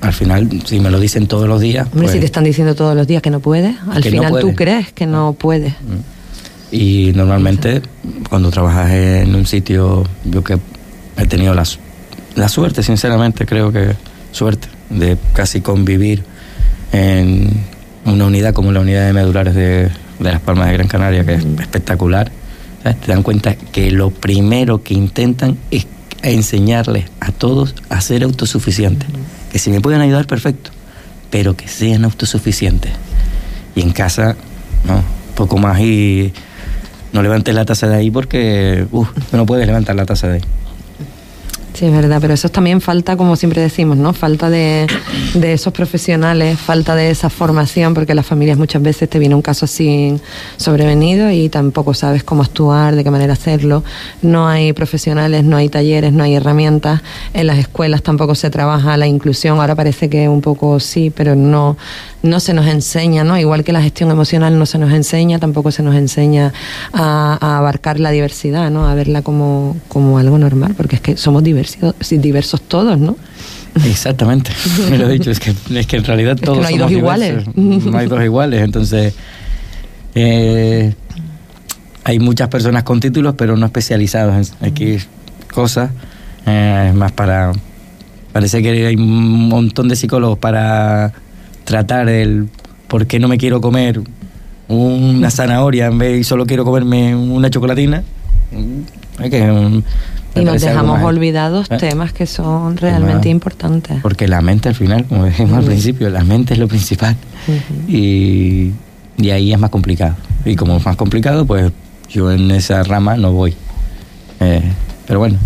[0.00, 2.74] al final, si me lo dicen todos los días, Hombre, pues- si te están diciendo
[2.74, 5.74] todos los días que no puedes, al no final tú crees que no puedes.
[6.76, 7.80] Y normalmente
[8.28, 10.58] cuando trabajas en un sitio, yo que
[11.16, 11.64] he tenido la,
[12.34, 13.94] la suerte, sinceramente, creo que
[14.30, 16.22] suerte, de casi convivir
[16.92, 17.48] en
[18.04, 21.36] una unidad como la unidad de medulares de, de Las Palmas de Gran Canaria, que
[21.36, 22.30] es espectacular,
[22.82, 23.00] ¿sabes?
[23.00, 25.86] te dan cuenta que lo primero que intentan es
[26.22, 29.08] enseñarles a todos a ser autosuficientes.
[29.50, 30.72] Que si me pueden ayudar, perfecto,
[31.30, 32.92] pero que sean autosuficientes.
[33.74, 34.36] Y en casa,
[34.84, 35.02] no,
[35.34, 36.34] poco más y
[37.16, 40.42] no levantes la taza de ahí porque tú no puedes levantar la taza de ahí.
[41.76, 44.14] Sí, es verdad, pero eso también falta, como siempre decimos, ¿no?
[44.14, 44.86] Falta de,
[45.34, 49.42] de esos profesionales, falta de esa formación, porque las familias muchas veces te viene un
[49.42, 50.18] caso así
[50.56, 53.84] sobrevenido y tampoco sabes cómo actuar, de qué manera hacerlo.
[54.22, 57.02] No hay profesionales, no hay talleres, no hay herramientas.
[57.34, 59.60] En las escuelas tampoco se trabaja la inclusión.
[59.60, 61.76] Ahora parece que un poco sí, pero no,
[62.22, 63.38] no se nos enseña, ¿no?
[63.38, 66.54] Igual que la gestión emocional no se nos enseña, tampoco se nos enseña
[66.94, 68.88] a, a abarcar la diversidad, ¿no?
[68.88, 71.65] A verla como, como algo normal, porque es que somos diversos,
[72.00, 73.16] sí, diversos todos, ¿no?
[73.84, 74.50] Exactamente,
[74.90, 76.90] me lo he dicho, es que, es que en realidad que todos no hay somos
[76.90, 77.44] dos iguales.
[77.54, 79.14] diversos, No hay dos iguales, entonces
[80.14, 80.94] eh,
[82.04, 84.96] hay muchas personas con títulos pero no especializados en aquí
[85.52, 85.90] cosas,
[86.46, 87.52] eh, es más para...
[88.32, 91.14] Parece que hay un montón de psicólogos para
[91.64, 92.48] tratar el
[92.86, 94.02] por qué no me quiero comer
[94.68, 98.02] una zanahoria en vez y solo quiero comerme una chocolatina.
[99.18, 99.82] Hay que,
[100.36, 101.76] me Y nos dejamos olvidados ¿Eh?
[101.78, 103.98] temas que son realmente Más- importantes.
[104.02, 107.16] Porque la mente al final, como dijimos al principio, la mente es lo principal.
[107.88, 108.72] y,
[109.18, 110.14] y ahí es más complicado.
[110.44, 111.72] Y como es más complicado, pues
[112.10, 113.54] yo en esa rama no voy.
[114.40, 114.62] Eh,
[115.06, 115.38] pero bueno,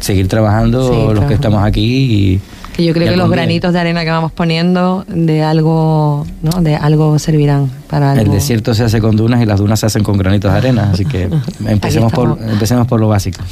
[0.00, 1.26] seguir trabajando los trabajando.
[1.28, 1.82] que estamos aquí
[2.34, 2.40] y...
[2.76, 6.60] Que yo creo que los granitos de arena que vamos poniendo de algo, ¿no?
[6.60, 8.22] De algo servirán para algo.
[8.26, 10.90] El desierto se hace con dunas y las dunas se hacen con granitos de arena,
[10.92, 11.30] así que
[11.66, 13.42] empecemos por, empecemos por lo básico.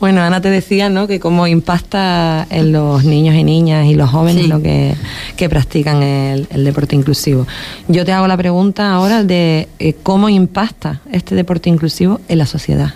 [0.00, 1.08] Bueno, Ana te decía, ¿no?
[1.08, 4.48] Que cómo impacta en los niños y niñas y los jóvenes Sí.
[4.48, 4.94] lo que,
[5.36, 7.46] que practican el, el deporte inclusivo.
[7.88, 12.46] Yo te hago la pregunta ahora de eh, cómo impacta este deporte inclusivo en la
[12.46, 12.94] sociedad.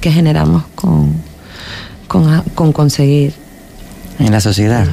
[0.00, 1.14] ¿Qué generamos con,
[2.06, 3.32] con, con conseguir?
[4.20, 4.86] En la sociedad.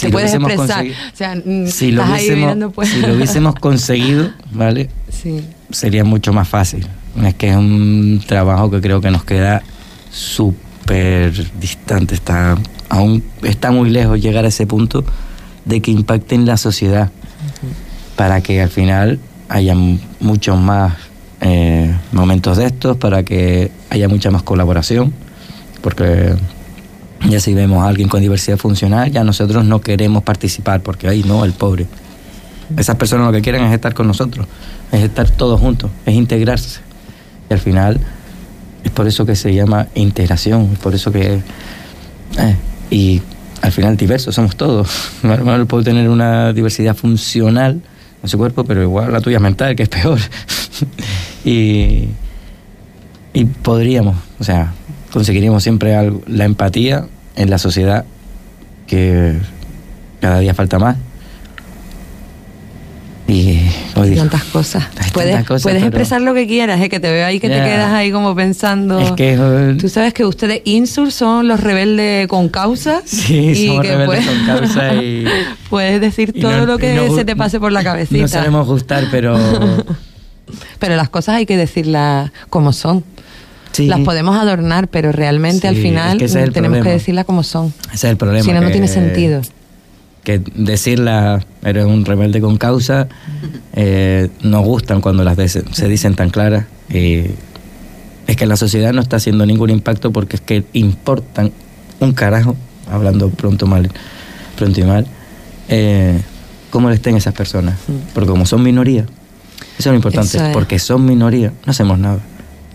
[0.00, 0.84] Te puedes hubiésemos expresar.
[0.84, 2.88] consegui- O sea, mm, si, lo hubiésemos, pues.
[2.88, 4.88] si lo hubiésemos conseguido, ¿vale?
[5.10, 5.42] Sí.
[5.70, 6.86] sería mucho más fácil.
[7.20, 9.62] Es que es un trabajo que creo que nos queda
[10.10, 12.56] súper distante, está,
[12.88, 15.04] aún está muy lejos llegar a ese punto
[15.64, 17.10] de que impacte en la sociedad,
[18.16, 19.74] para que al final haya
[20.20, 20.94] muchos más
[21.40, 25.12] eh, momentos de estos, para que haya mucha más colaboración,
[25.82, 26.34] porque
[27.28, 31.22] ya si vemos a alguien con diversidad funcional, ya nosotros no queremos participar, porque ahí
[31.22, 31.86] no, el pobre.
[32.76, 34.46] Esas personas lo que quieren es estar con nosotros,
[34.90, 36.80] es estar todos juntos, es integrarse.
[37.52, 38.00] Al final
[38.84, 41.34] es por eso que se llama integración, es por eso que...
[42.38, 42.56] eh,
[42.90, 43.22] y
[43.62, 44.88] al final diversos somos todos.
[45.22, 47.80] Normal puede tener una diversidad funcional
[48.22, 50.18] en su cuerpo, pero igual la tuya mental, que es peor.
[51.44, 52.08] y,
[53.32, 54.72] y podríamos, o sea,
[55.12, 58.04] conseguiríamos siempre algo- la empatía en la sociedad
[58.86, 59.38] que
[60.20, 60.96] cada día falta más.
[63.28, 63.60] Y
[64.16, 64.84] tantas cosas.
[64.98, 66.88] Hay puedes tantas cosas, puedes expresar lo que quieras, ¿eh?
[66.88, 67.64] que te veo ahí que te Ya.
[67.64, 68.98] quedas ahí como pensando.
[69.00, 73.00] Es que eh, Tú sabes que ustedes Insur son los rebeldes con causa.
[73.06, 75.24] Sí, y somos que rebeldes puedes- con causa y-
[75.70, 78.20] puedes decir todo no- lo que no se te pase por la cabecita.
[78.22, 79.38] no sabemos gustar, pero
[80.78, 83.04] Pero las cosas hay que decirlas como son.
[83.70, 86.90] sí, Las podemos adornar, pero realmente al Sí, final es que es tenemos que problema.
[86.90, 87.72] decirlas como son.
[87.86, 88.44] ese es el problema.
[88.44, 89.40] Si no, no que- tiene sentido.
[90.24, 93.08] Que decirla, eres un rebelde con causa,
[93.74, 97.24] eh, nos gustan cuando las de- se dicen tan claras y,
[98.28, 101.50] es que la sociedad no está haciendo ningún impacto porque es que importan
[101.98, 102.54] un carajo,
[102.88, 103.90] hablando pronto mal,
[104.56, 105.06] pronto y mal,
[105.68, 106.20] eh,
[106.70, 107.78] cómo le estén esas personas.
[108.14, 109.10] Porque como son minoría, eso
[109.78, 110.42] es lo importante, es.
[110.52, 112.20] porque son minoría, no hacemos nada.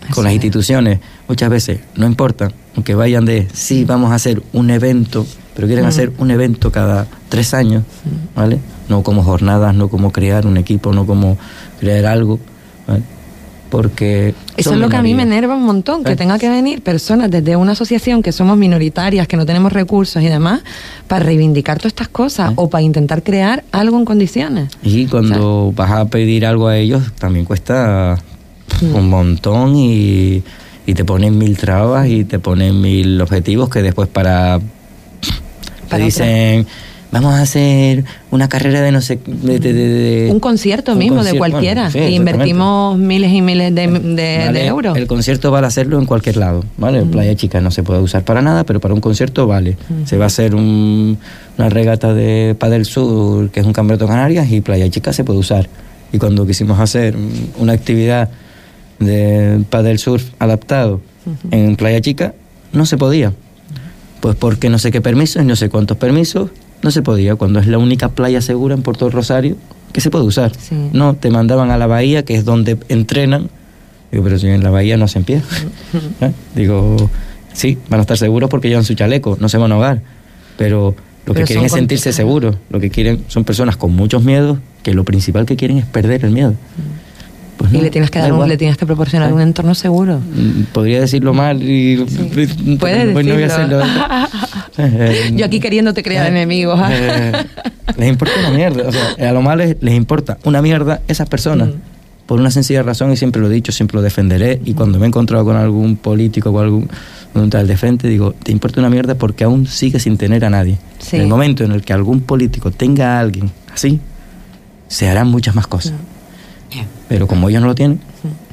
[0.04, 0.36] Eso Con las es.
[0.36, 5.26] instituciones muchas veces no importa, aunque vayan de, sí, vamos a hacer un evento,
[5.58, 7.82] pero quieren hacer un evento cada tres años,
[8.36, 8.60] ¿vale?
[8.88, 11.36] No como jornadas, no como crear un equipo, no como
[11.80, 12.38] crear algo,
[12.86, 13.02] ¿vale?
[13.68, 14.34] Porque...
[14.56, 16.16] Eso es lo que a mí me enerva un montón, que ¿Eh?
[16.16, 20.26] tenga que venir personas desde una asociación que somos minoritarias, que no tenemos recursos y
[20.28, 20.62] demás,
[21.08, 22.54] para reivindicar todas estas cosas ¿Eh?
[22.56, 24.70] o para intentar crear algo en condiciones.
[24.84, 28.16] Y cuando vas a pedir algo a ellos, también cuesta
[28.80, 28.94] Mm.
[28.94, 30.42] un montón y,
[30.86, 34.60] y te ponen mil trabas y te ponen mil objetivos que después para...
[35.88, 36.66] Para te dicen,
[37.10, 39.18] vamos a hacer una carrera de no sé...
[39.26, 41.84] de- de- de- Un concierto un mismo de cualquiera.
[41.84, 44.96] bueno, sí, e invertimos miles y miles de, de- Vale, de euros.
[44.96, 47.02] El concierto vale hacerlo en cualquier lado, ¿vale?
[47.04, 47.10] Mm.
[47.10, 49.76] Playa Chica no se puede usar para nada, pero para un concierto vale.
[50.04, 51.16] Se va a hacer un-
[51.56, 55.24] una regata de Padel Sur, que es un campeonato de Canarias, y Playa Chica se
[55.24, 55.68] puede usar.
[56.12, 58.28] Y cuando quisimos hacer mm, una actividad
[58.98, 61.00] de Padel Surf adaptado
[61.50, 62.34] en Playa Chica,
[62.72, 63.32] no se podía.
[64.20, 66.50] Pues porque no sé qué permisos, no sé cuántos permisos,
[66.82, 69.56] no se podía, cuando es la única playa segura en Puerto Rosario
[69.92, 70.52] que se puede usar.
[70.56, 70.76] Sí.
[70.92, 73.48] No, te mandaban a la bahía, que es donde entrenan.
[74.10, 75.42] Digo, pero si en la bahía no hacen pie.
[76.20, 76.32] ¿Eh?
[76.54, 77.10] Digo,
[77.52, 80.02] sí, van a estar seguros porque llevan su chaleco, no se van a ahogar.
[80.56, 80.94] Pero
[81.26, 82.56] lo que quieren es sentirse seguros.
[82.70, 86.24] Lo que quieren son personas con muchos miedos, que lo principal que quieren es perder
[86.24, 86.54] el miedo.
[87.58, 89.74] Pues y no, le tienes que da dar un- le tienes que proporcionar un entorno
[89.74, 90.18] seguro.
[90.20, 91.96] Mm, Podría decirlo mal y...
[92.08, 92.76] Sí.
[92.80, 93.80] Puedes pues no voy a decirlo.
[93.82, 95.36] hacerlo.
[95.36, 96.80] Yo aquí queriéndote crear eh, enemigos.
[96.90, 97.32] eh,
[97.96, 98.88] les importa una mierda.
[98.88, 101.68] O sea, a lo malo les, les importa una mierda esas personas.
[101.68, 101.72] Mm.
[102.26, 104.60] Por una sencilla razón, y siempre lo he dicho, siempre lo defenderé.
[104.64, 106.88] Y cuando me he encontrado con algún político o algún
[107.50, 110.76] tal de frente, digo, te importa una mierda porque aún sigue sin tener a nadie.
[110.98, 111.16] Sí.
[111.16, 113.98] En el momento en el que algún político tenga a alguien así,
[114.88, 115.94] se harán muchas más cosas.
[117.08, 118.00] Pero como ellos no lo tienen,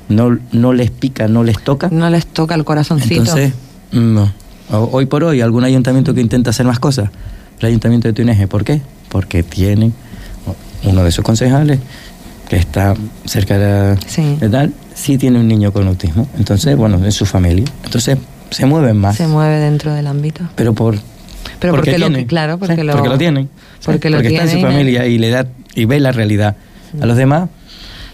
[0.10, 1.90] no, no les pica, no les toca.
[1.92, 3.22] No les toca el corazoncito.
[3.22, 3.54] Entonces,
[3.92, 4.32] no.
[4.72, 7.10] Hoy por hoy, algún ayuntamiento que intenta hacer más cosas,
[7.60, 8.82] el ayuntamiento de Tuneje, ¿por qué?
[9.10, 9.94] Porque tienen
[10.84, 11.80] uno de sus concejales
[12.50, 12.94] que está
[13.26, 14.38] cerca de, Sí.
[14.40, 16.28] de tal, sí tiene un niño con autismo.
[16.38, 17.66] Entonces, bueno, es su familia.
[17.84, 18.18] Entonces,
[18.52, 19.16] se mueven más.
[19.18, 20.44] se mueve dentro del ámbito.
[20.56, 20.96] Pero por
[21.60, 22.26] Pero porque lo- tienen.
[22.28, 23.46] claro, porque Sí, lo- porque lo tienen.
[23.80, 26.56] Sí, porque lo está en su y- familia y le da y ve la realidad.
[27.02, 27.50] A los demás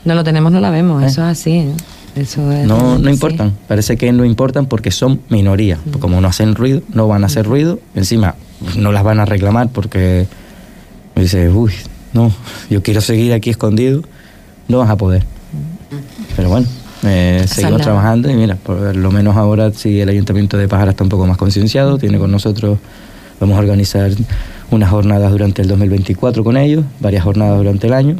[0.06, 1.04] No lo tenemos, no la vemos.
[1.04, 1.08] ¿Eh?
[1.08, 1.52] Eso es así.
[1.52, 1.74] ¿eh?
[2.16, 3.54] Eso es no, no importan.
[3.68, 5.78] Parece que no importan porque son minoría.
[5.84, 7.80] Porque Como no hacen ruido, no van a hacer ruido.
[7.96, 8.36] Encima,
[8.78, 10.28] no las van a reclamar porque
[11.16, 11.72] dice, uy,
[12.14, 12.32] no,
[12.70, 14.02] yo quiero seguir aquí escondido.
[14.68, 15.24] No vas a poder.
[16.36, 16.68] Pero bueno,
[17.04, 21.04] eh, seguimos trabajando y mira, por lo menos ahora sí el Ayuntamiento de Pájara está
[21.04, 21.98] un poco más concienciado.
[21.98, 22.80] Tiene con nosotros,
[23.40, 24.12] vamos a organizar
[24.70, 28.16] unas jornadas durante el 2024 con ellos, varias jornadas durante el año.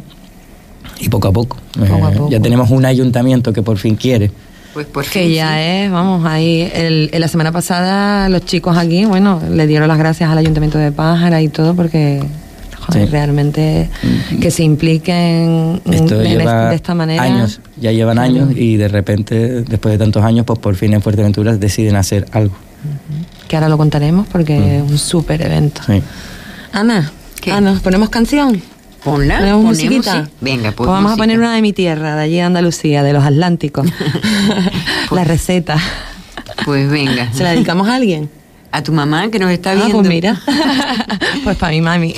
[1.02, 1.58] Y poco a poco.
[1.78, 2.30] Poco a Eh, poco.
[2.30, 4.30] Ya tenemos un ayuntamiento que por fin quiere.
[4.72, 5.60] Pues por Que fin, ya sí.
[5.60, 9.98] es, vamos, ahí, el, en la semana pasada los chicos aquí, bueno, le dieron las
[9.98, 12.22] gracias al Ayuntamiento de Pájara y todo porque,
[12.86, 13.12] joder, Sí.
[13.12, 13.90] realmente
[14.40, 17.22] que se impliquen Esto en lleva es- de esta manera.
[17.22, 21.02] años, ya llevan años y de repente, después de tantos años, pues por fin en
[21.02, 22.54] Fuerteventura deciden hacer algo.
[23.48, 24.84] Que ahora lo contaremos porque Mm.
[24.86, 25.82] es un súper evento.
[25.86, 26.00] Sí.
[26.72, 27.12] Ana,
[27.42, 27.52] ¿Qué?
[27.52, 28.62] Ana, ¿ponemos canción?
[29.04, 30.24] Ponla, ¿Ponemos ponemos, musiquita?
[30.26, 30.30] sí.
[30.40, 33.12] Venga, pues, Pues vamos a poner una de mi tierra, de allí de Andalucía, de
[33.12, 33.86] los Atlánticos.
[35.10, 35.76] la receta.
[36.64, 37.32] Pues venga.
[37.32, 38.30] ¿Se la dedicamos a alguien?
[38.70, 39.94] A tu mamá que nos está Ah, viendo.
[39.98, 40.40] pues mira.
[41.44, 42.14] pues para mi mami.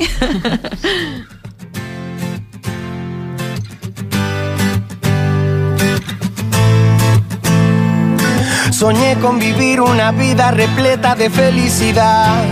[8.70, 12.42] Soñé con vivir una vida repleta de felicidad.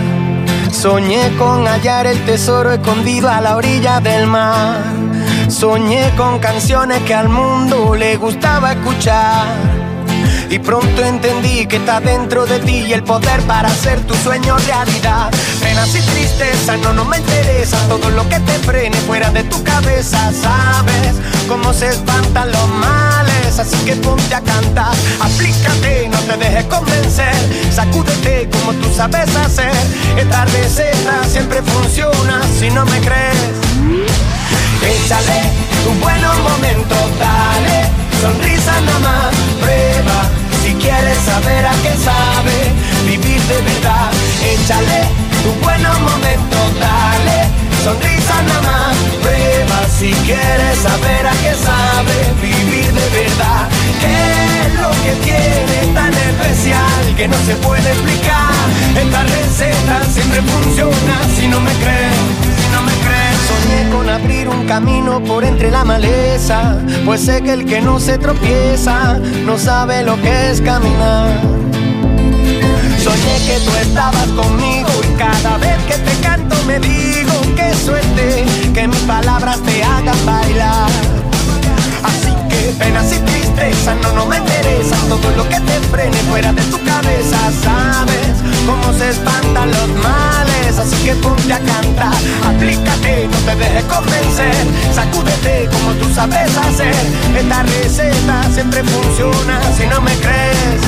[0.73, 4.81] Soñé con hallar el tesoro escondido a la orilla del mar.
[5.47, 9.45] Soñé con canciones que al mundo le gustaba escuchar.
[10.49, 15.31] Y pronto entendí que está dentro de ti el poder para hacer tu sueño realidad.
[15.61, 17.77] Penas y tristezas no, no me interesa.
[17.87, 20.31] Todo lo que te frene fuera de tu cabeza.
[20.33, 21.15] Sabes
[21.47, 22.67] cómo se espantan los
[23.59, 24.93] Así que ponte a cantar.
[25.21, 27.33] Aplícate, no te dejes convencer.
[27.71, 29.71] Sacúdete como tú sabes hacer.
[30.17, 33.53] Esta receta siempre funciona si no me crees.
[34.81, 35.41] Échale
[35.83, 37.89] tus buenos momentos, dale,
[38.21, 40.29] sonrisa nada más, prueba.
[40.63, 42.57] Si quieres saber a qué sabe
[43.05, 44.11] vivir de verdad,
[44.43, 45.03] échale
[45.43, 47.47] tus buenos momentos, dale,
[47.83, 49.52] sonrisa nada más, prueba.
[50.03, 53.69] Si quieres saber a qué sabe vivir de verdad,
[54.01, 55.63] qué es lo que tiene
[57.15, 58.51] que no se puede explicar.
[59.01, 62.17] Esta receta siempre funciona si no me crees,
[62.57, 63.37] si no me crees.
[63.47, 67.97] Soñé con abrir un camino por entre la maleza, pues sé que el que no
[68.01, 71.29] se tropieza no sabe lo que es caminar.
[73.01, 78.87] Soñé que tú estabas conmigo cada vez que te canto me digo que suerte que
[78.87, 80.89] mis palabras te hagan bailar.
[82.03, 86.51] Así que penas y tristeza no, no me interesa todo lo que te frene fuera
[86.51, 87.37] de tu cabeza.
[87.63, 92.19] Sabes cómo se espantan los males, así que ponte a cantar.
[92.45, 94.65] Aplícate, no te dejes convencer.
[94.93, 96.95] Sacúdete como tú sabes hacer.
[97.37, 100.81] Esta receta siempre funciona si no me crees.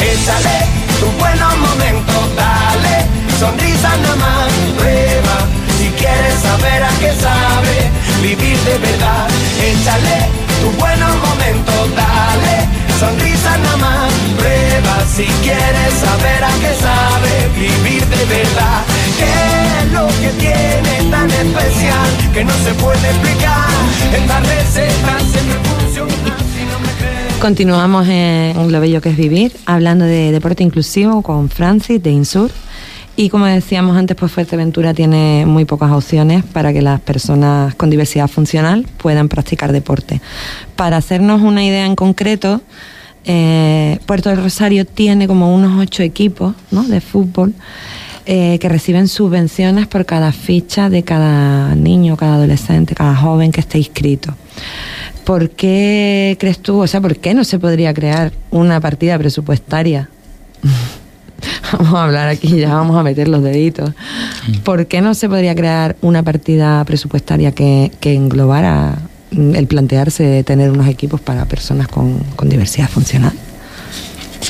[0.00, 3.06] Échale tu buenos momentos, dale,
[3.38, 5.36] sonrisa nada más, prueba,
[5.78, 7.76] si quieres saber a qué sabe,
[8.22, 9.26] vivir de verdad,
[9.62, 10.28] échale
[10.60, 12.68] tu buenos momentos, dale,
[13.00, 18.80] sonrisa nada más, prueba, si quieres saber a qué sabe, vivir de verdad,
[19.18, 19.32] qué
[19.80, 23.70] es lo que tiene tan especial, que no se puede explicar,
[24.12, 24.99] esta receta siempre funciona.
[27.40, 32.50] Continuamos en Lo Bello que es Vivir, hablando de deporte inclusivo con Francis de Insur.
[33.16, 37.88] Y como decíamos antes, pues Fuerteventura tiene muy pocas opciones para que las personas con
[37.88, 40.20] diversidad funcional puedan practicar deporte.
[40.76, 42.60] Para hacernos una idea en concreto,
[43.24, 47.54] eh, Puerto del Rosario tiene como unos ocho equipos de fútbol
[48.32, 53.58] eh, que reciben subvenciones por cada ficha de cada niño, cada adolescente, cada joven que
[53.58, 54.32] esté inscrito.
[55.24, 60.10] ¿Por qué crees tú, o sea, por qué no se podría crear una partida presupuestaria?
[61.72, 63.90] vamos a hablar aquí, ya vamos a meter los deditos.
[64.62, 68.96] ¿Por qué no se podría crear una partida presupuestaria que, englobara
[69.32, 73.32] el plantearse de tener unos equipos para personas con, diversidad funcional?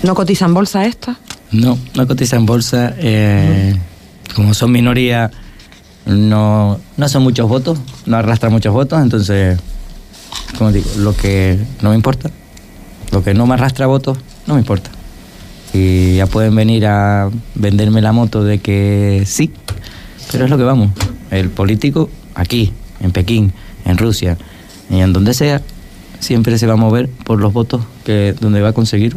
[0.02, 1.16] ¿No cotiza en bolsa esto?
[1.52, 2.94] No, no cotiza en bolsa.
[2.98, 3.76] Eh,
[4.34, 5.30] como son minoría,
[6.06, 9.58] no, no son muchos votos, no arrastran muchos votos, entonces
[10.56, 12.30] como digo, lo que no me importa,
[13.12, 14.90] lo que no me arrastra votos, no me importa.
[15.72, 19.52] Y ya pueden venir a venderme la moto de que sí,
[20.30, 20.90] pero es lo que vamos.
[21.30, 23.52] El político aquí, en Pekín,
[23.84, 24.36] en Rusia
[24.90, 25.62] y en donde sea,
[26.18, 29.16] siempre se va a mover por los votos que donde va a conseguir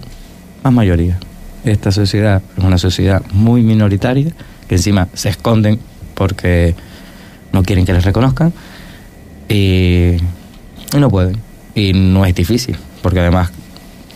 [0.64, 1.20] más mayoría.
[1.66, 4.34] Esta sociedad es una sociedad muy minoritaria,
[4.68, 5.80] que encima se esconden
[6.14, 6.76] porque
[7.52, 8.54] no quieren que les reconozcan.
[9.48, 10.18] Y
[10.98, 11.38] no pueden.
[11.76, 13.52] Y no es difícil, porque además,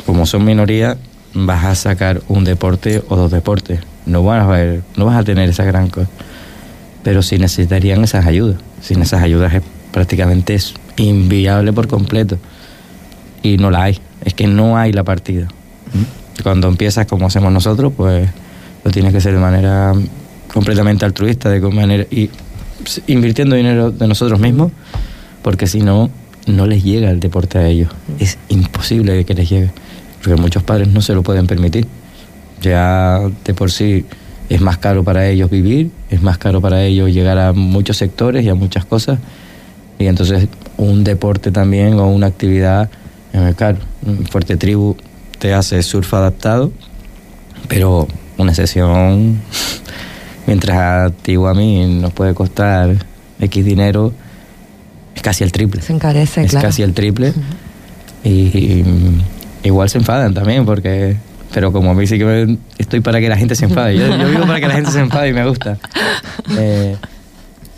[0.06, 0.98] como son minoría,
[1.34, 3.80] vas a sacar un deporte o dos deportes.
[4.06, 6.10] No vas a, ver, no vas a tener esa gran cosa.
[7.04, 8.58] Pero sí necesitarían esas ayudas.
[8.82, 12.38] Sin esas ayudas es prácticamente es inviable por completo.
[13.44, 14.00] Y no la hay.
[14.26, 15.48] Es que no hay la partida.
[16.44, 18.30] Cuando empiezas como hacemos nosotros, pues
[18.84, 19.94] lo tienes que hacer de manera
[20.54, 22.30] completamente altruista, de manera y
[23.08, 24.72] invirtiendo dinero de nosotros mismos,
[25.42, 26.10] porque si no
[26.48, 27.90] no les llega el deporte a ellos.
[28.20, 29.70] Es imposible que les llegue,
[30.24, 31.88] porque muchos padres no se lo pueden permitir.
[32.62, 34.06] Ya de por sí
[34.50, 38.46] es más caro para ellos vivir, es más caro para ellos llegar a muchos sectores
[38.46, 39.20] y a muchas cosas.
[40.00, 40.48] Y entonces
[40.78, 42.90] un deporte también o una actividad,
[43.34, 44.96] eh, claro, un fuerte tribu
[45.40, 46.72] te hace surf adaptado,
[47.68, 49.42] pero una sesión,
[50.48, 52.96] mientras a ti o a mí nos puede costar
[53.40, 54.14] X dinero,
[55.16, 55.82] es casi el triple.
[55.82, 57.34] Se encarece, es casi el triple.
[58.24, 58.84] y,
[59.64, 61.18] igual se enfadan también, porque.
[61.54, 63.98] Pero como a mí sí que estoy para que la gente se enfade.
[63.98, 65.78] Yo, yo vivo para que la gente se enfade y me gusta.
[66.58, 66.96] Eh,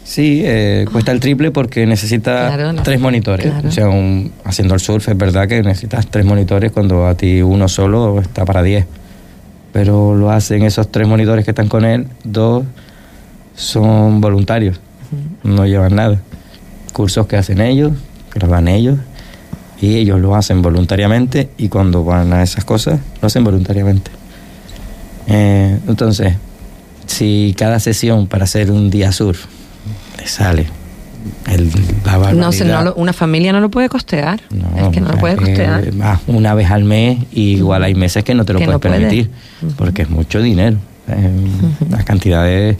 [0.09, 3.53] sí, eh, cuesta el triple porque necesita tres monitores.
[3.65, 3.87] O sea,
[4.43, 8.45] haciendo el surf es verdad que necesitas tres monitores cuando a ti uno solo está
[8.45, 8.85] para diez.
[9.71, 12.63] Pero lo hacen esos tres monitores que están con él, dos
[13.55, 14.79] son voluntarios,
[15.43, 16.19] no llevan nada
[16.99, 17.93] cursos que hacen ellos,
[18.33, 18.97] que los dan ellos,
[19.81, 24.11] y ellos lo hacen voluntariamente y cuando van a esas cosas lo hacen voluntariamente.
[25.27, 26.33] Eh, entonces,
[27.05, 29.45] si cada sesión para hacer un día surf
[30.19, 30.67] le sale
[31.47, 31.71] el,
[32.05, 32.51] la no,
[32.83, 34.41] no una familia no lo puede costear.
[34.77, 35.91] es que no lo puede costear.
[36.27, 39.29] una vez al mes, y igual hay meses que no te lo puedes permitir,
[39.77, 40.77] porque es mucho dinero.
[41.07, 41.31] Eh,
[41.89, 42.77] Las cantidades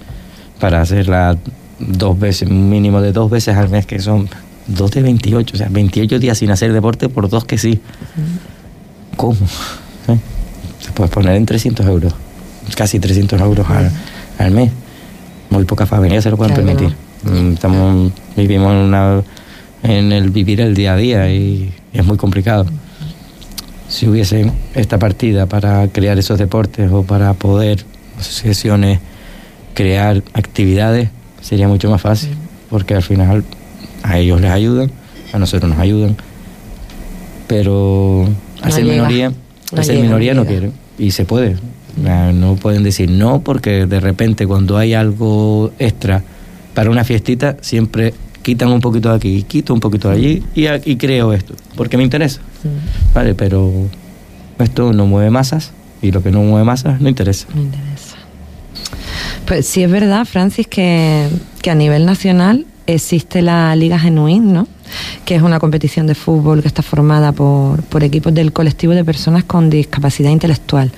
[0.60, 1.38] para hacer la
[1.80, 4.30] dos veces, un mínimo de dos veces al mes, que son
[4.68, 7.80] dos de 28, o sea, 28 días sin hacer deporte por dos que sí.
[9.16, 9.38] ¿Cómo?
[10.80, 12.14] Se puede poner en 300 euros,
[12.76, 13.68] casi 300 euros
[14.38, 14.72] al, mes.
[15.50, 16.96] Muy pocas familias se lo pueden permitir.
[17.24, 19.22] Mm, estamos, vivimos en, una,
[19.84, 22.66] en el vivir el día a día y es muy complicado.
[23.90, 27.86] si hubiese esta partida para crear esos deportes o para poder
[28.20, 29.00] asociaciones
[29.74, 31.10] crear actividades,
[31.42, 32.32] sería mucho más fácil,
[32.70, 33.44] porque al final
[34.04, 34.92] a ellos les ayudan,
[35.34, 36.16] a nosotros nos ayudan,
[37.48, 38.28] pero
[38.62, 39.32] a ser minoría,
[39.76, 41.58] a ser minoría no, quieren y se puede.
[41.98, 46.24] No pueden decir no porque de repente cuando hay algo extra
[46.80, 50.66] para una fiestita siempre quitan un poquito de aquí, quito un poquito de allí y,
[50.90, 52.40] y creo esto, porque me interesa.
[53.14, 53.70] Vale, pero
[54.60, 57.48] esto no mueve masas y lo que no mueve masas no interesa.
[57.54, 58.16] Me interesa.
[59.46, 61.28] Pues sí es verdad, Francis, que,
[61.62, 64.66] que a nivel nacional existe la Liga Genuín, ¿no?
[65.26, 69.04] que es una competición de fútbol que está formada por, por, equipos del colectivo de
[69.04, 70.94] personas con discapacidad intelectual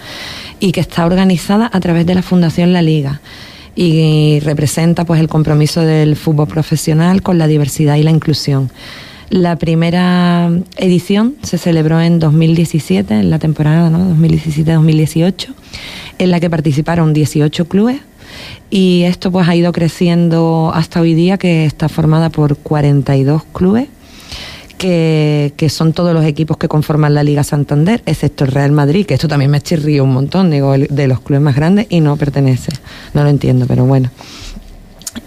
[0.59, 3.19] y que está organizada a través de la Fundación La Liga
[3.75, 8.69] y representa pues el compromiso del fútbol profesional con la diversidad y la inclusión.
[9.29, 14.13] La primera edición se celebró en 2017, en la temporada ¿no?
[14.15, 15.53] 2017-2018,
[16.19, 18.01] en la que participaron 18 clubes
[18.69, 23.87] y esto pues ha ido creciendo hasta hoy día que está formada por 42 clubes
[24.81, 29.13] que, son todos los equipos que conforman la Liga Santander, excepto el Real Madrid, que
[29.13, 32.71] esto también me chirrío un montón, digo, de los clubes más grandes y no pertenece.
[33.13, 34.09] No lo entiendo, pero bueno.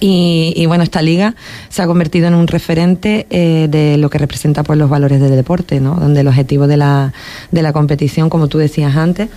[0.01, 1.35] Y, bueno, esta liga
[1.69, 5.31] se ha convertido en un referente eh, de lo que representa pues, los valores del
[5.31, 5.95] deporte, ¿no?
[5.95, 7.13] donde el objetivo de la,
[7.51, 9.29] de la competición, como tú decías antes,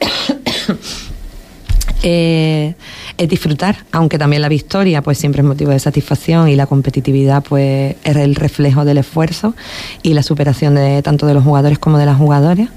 [2.02, 2.74] eh,
[3.16, 7.42] es disfrutar, aunque también la victoria pues siempre es motivo de satisfacción y la competitividad
[7.42, 9.54] pues es el reflejo del esfuerzo
[10.02, 12.68] y la superación de tanto de los jugadores como de las jugadoras.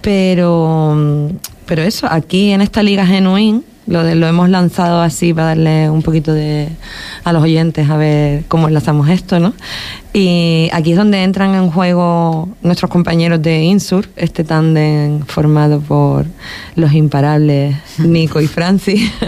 [0.00, 1.30] Pero,
[1.66, 6.02] pero eso, aquí en esta liga genuín lo, lo hemos lanzado así para darle un
[6.02, 6.68] poquito de
[7.24, 9.54] a los oyentes a ver cómo enlazamos esto, ¿no?
[10.12, 16.26] Y aquí es donde entran en juego nuestros compañeros de Insur, este tándem formado por
[16.76, 19.10] los imparables Nico y Francis.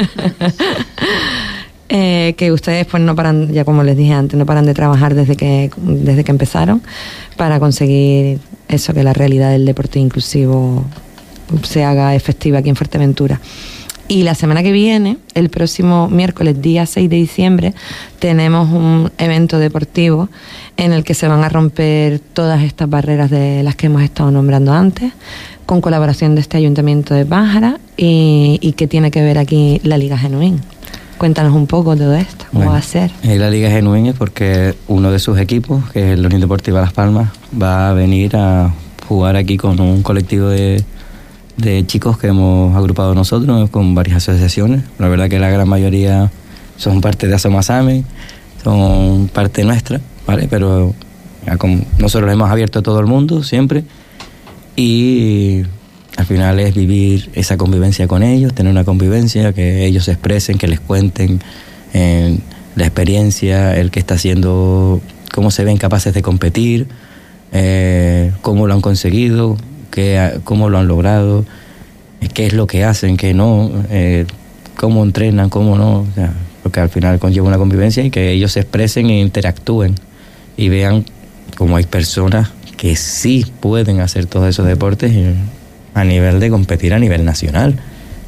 [1.91, 5.15] Eh, que ustedes pues no paran, ya como les dije antes, no paran de trabajar
[5.15, 6.83] desde que, desde que empezaron
[7.37, 10.83] para conseguir eso, que la realidad del deporte inclusivo
[11.63, 13.41] se haga efectiva aquí en Fuerteventura.
[14.07, 17.75] Y la semana que viene, el próximo miércoles, día 6 de diciembre,
[18.19, 20.29] tenemos un evento deportivo
[20.77, 24.31] en el que se van a romper todas estas barreras de las que hemos estado
[24.31, 25.13] nombrando antes,
[25.65, 30.19] con colaboración de este ayuntamiento de Pájara y, que tiene que ver aquí la Liga
[30.19, 30.61] Genuín.
[31.17, 33.11] Cuéntanos un poco todo esto, cómo va a ser.
[33.23, 36.83] Eh, la Liga Genuín es porque uno de sus equipos, que es el Unión Deportiva
[36.83, 37.31] Las Palmas,
[37.61, 38.75] va a venir a
[39.09, 40.85] jugar aquí con un colectivo de
[41.57, 44.83] de chicos que hemos agrupado nosotros con varias asociaciones.
[44.99, 46.31] La verdad que la gran mayoría
[46.77, 48.05] son parte de Asomasame,
[48.63, 50.49] son parte nuestra, ¿vale?
[50.49, 50.95] Pero
[51.99, 53.85] nosotros lo hemos abierto a todo el mundo siempre
[54.77, 55.63] y
[56.17, 60.59] al final es vivir esa convivencia con ellos, tener una convivencia, que ellos se expresen,
[60.59, 61.41] que les cuenten
[61.93, 62.39] eh,
[62.77, 65.01] la experiencia, el que está haciendo,
[65.33, 66.87] cómo se ven capaces de competir,
[67.53, 69.57] eh, cómo lo han conseguido,
[70.45, 71.45] cómo lo han logrado,
[72.33, 74.27] qué es lo que hacen, qué no, eh,
[74.77, 76.07] cómo entrenan, cómo no,
[76.63, 79.95] porque al final conlleva una convivencia y que ellos se expresen e interactúen
[80.57, 81.05] y vean
[81.57, 85.13] cómo hay personas que sí pueden hacer todos esos deportes
[85.95, 87.79] a nivel de competir a nivel nacional,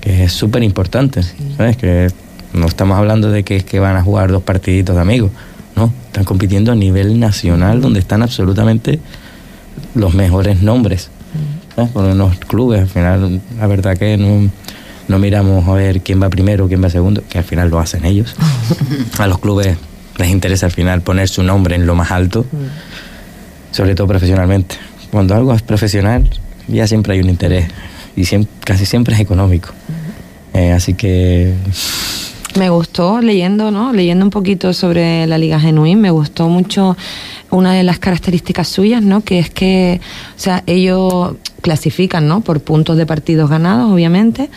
[0.00, 1.22] que es súper importante,
[1.56, 1.76] ¿sabes?
[1.76, 2.08] Que
[2.52, 5.30] no estamos hablando de que es que van a jugar dos partiditos de amigos,
[5.74, 9.00] no, están compitiendo a nivel nacional donde están absolutamente
[9.94, 11.10] los mejores nombres
[11.92, 12.80] por unos clubes.
[12.80, 17.22] Al final, la verdad que no, miramos a ver quién va primero, quién va segundo,
[17.28, 18.34] que al final lo hacen ellos.
[19.18, 19.76] a los clubes
[20.16, 22.46] les interesa al final poner su nombre en lo más alto,
[23.70, 24.76] sobre todo profesionalmente.
[25.10, 26.28] Cuando algo es profesional,
[26.68, 27.68] ya siempre hay un interés
[28.16, 28.24] y
[28.64, 29.70] casi siempre es económico.
[30.54, 31.54] Eh, así que
[32.56, 33.92] me gustó leyendo, ¿no?
[33.92, 36.96] Leyendo un poquito sobre la Liga Genuín, me gustó mucho
[37.50, 39.22] una de las características suyas, ¿no?
[39.22, 40.00] Que es que,
[40.36, 41.34] o sea, ellos
[41.66, 42.42] clasifican, ¿no?
[42.42, 44.50] Por puntos de partidos ganados, obviamente,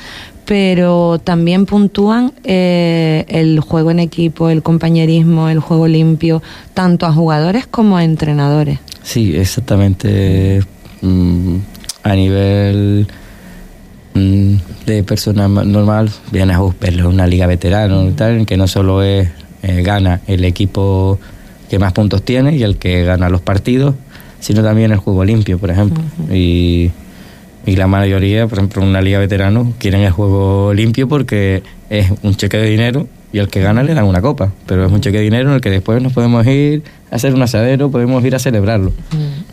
[0.45, 6.43] pero también puntúan eh, el juego en equipo, el compañerismo, el juego limpio,
[6.75, 8.77] tanto a jugadores como a entrenadores.
[9.01, 10.61] Sí, exactamente.
[11.01, 11.55] Mm,
[12.03, 13.07] a nivel
[14.13, 14.53] mm,
[14.85, 19.29] de persona normal, viene a verlo una liga veterano y tal, que no solo es
[19.63, 21.17] eh, gana el equipo
[21.71, 23.95] que más puntos tiene y el que gana los partidos,
[24.39, 26.03] sino también el juego limpio, por ejemplo.
[26.31, 26.91] y,
[27.65, 32.11] y, la mayoría, por ejemplo, en una liga veterano, quieren el juego limpio porque es
[32.23, 35.01] un cheque de dinero y el que gana le dan una copa, pero es un
[35.01, 38.23] cheque de dinero en el que después nos podemos ir a hacer un asadero, podemos
[38.25, 38.91] ir a celebrarlo.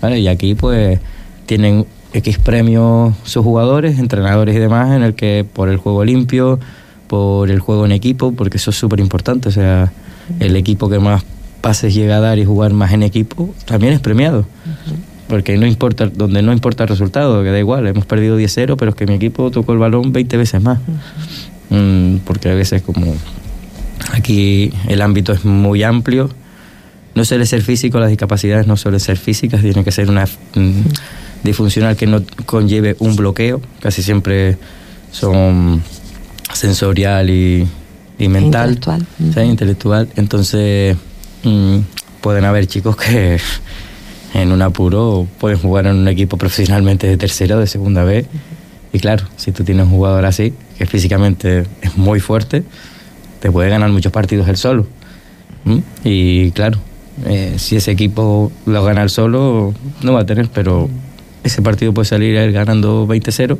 [0.00, 0.20] ¿vale?
[0.20, 0.98] Y aquí pues
[1.44, 6.58] tienen X premios sus jugadores, entrenadores y demás, en el que por el juego limpio,
[7.06, 9.92] por el juego en equipo, porque eso es súper importante, o sea,
[10.40, 11.22] el equipo que más
[11.66, 14.46] pases llega a dar y jugar más en equipo, también es premiado.
[15.26, 18.92] Porque no importa, donde no importa el resultado, que da igual, hemos perdido 10-0, pero
[18.92, 20.78] es que mi equipo tocó el balón 20 veces más.
[21.70, 23.12] Mm, porque a veces como
[24.12, 26.30] aquí el ámbito es muy amplio,
[27.16, 30.82] no suele ser físico, las discapacidades no suelen ser físicas, tiene que ser una mm,
[31.42, 34.56] disfuncional que no conlleve un bloqueo, casi siempre
[35.10, 35.82] son
[36.52, 37.66] sensorial y,
[38.20, 38.74] y mental.
[38.74, 39.06] Intelectual.
[39.34, 40.08] Sí, intelectual.
[40.14, 40.96] Entonces,
[41.48, 41.78] mm,
[42.20, 43.38] pueden haber chicos que
[44.34, 48.26] en un apuro pueden jugar en un equipo profesionalmente de tercera o de segunda vez.
[48.92, 52.62] Y claro, si tú tienes un jugador así, que físicamente es muy fuerte,
[53.40, 54.86] te puede ganar muchos partidos él solo.
[55.64, 55.78] ¿Mm?
[56.04, 56.78] Y claro,
[57.26, 60.88] eh, si ese equipo lo gana él solo, no va a tener, pero
[61.44, 63.58] ese partido puede salir él ganando 20-0,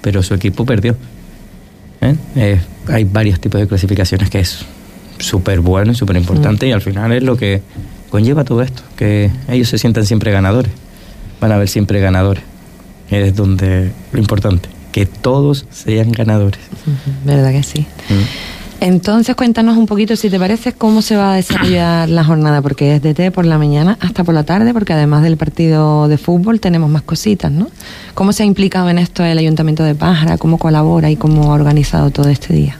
[0.00, 0.96] pero su equipo perdió.
[2.00, 2.14] ¿Eh?
[2.36, 4.64] Eh, hay varios tipos de clasificaciones que es
[5.18, 7.62] súper bueno y súper importante y al final es lo que
[8.10, 10.72] conlleva todo esto, que ellos se sientan siempre ganadores,
[11.40, 12.44] van a ver siempre ganadores,
[13.10, 16.60] es donde lo importante, que todos sean ganadores.
[17.24, 17.86] ¿Verdad que sí?
[18.08, 18.56] Mm.
[18.80, 22.96] Entonces cuéntanos un poquito, si te parece, cómo se va a desarrollar la jornada, porque
[22.96, 26.60] es desde por la mañana hasta por la tarde, porque además del partido de fútbol
[26.60, 27.68] tenemos más cositas, ¿no?
[28.14, 30.36] ¿Cómo se ha implicado en esto el Ayuntamiento de Pájara?
[30.36, 32.78] ¿Cómo colabora y cómo ha organizado todo este día?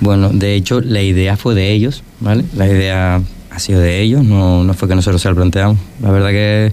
[0.00, 2.44] Bueno, de hecho, la idea fue de ellos, ¿vale?
[2.56, 3.20] La idea
[3.50, 5.76] ha sido de ellos, no, no fue que nosotros se lo planteamos.
[6.02, 6.72] La verdad que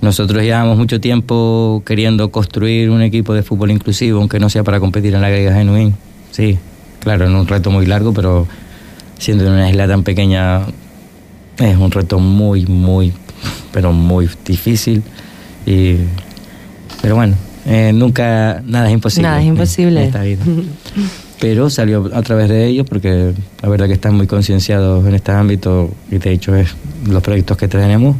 [0.00, 4.80] nosotros llevamos mucho tiempo queriendo construir un equipo de fútbol inclusivo, aunque no sea para
[4.80, 5.94] competir en la Liga Genuín.
[6.30, 6.58] Sí,
[7.00, 8.46] claro, es un reto muy largo, pero
[9.18, 10.62] siendo en una isla tan pequeña
[11.58, 13.12] es un reto muy, muy,
[13.72, 15.02] pero muy difícil.
[15.66, 15.96] Y,
[17.02, 17.34] pero bueno,
[17.66, 19.28] eh, nunca nada es imposible.
[19.28, 20.00] Nada es en- imposible.
[20.00, 20.44] en esta vida.
[21.40, 23.32] Pero salió a través de ellos porque
[23.62, 26.74] la verdad que están muy concienciados en este ámbito y de hecho es
[27.06, 28.16] los proyectos que tenemos.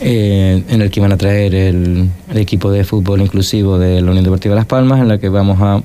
[0.00, 4.10] Eh, en el que iban a traer el, el equipo de fútbol inclusivo de la
[4.12, 5.82] Unión Deportiva Las Palmas en la que vamos a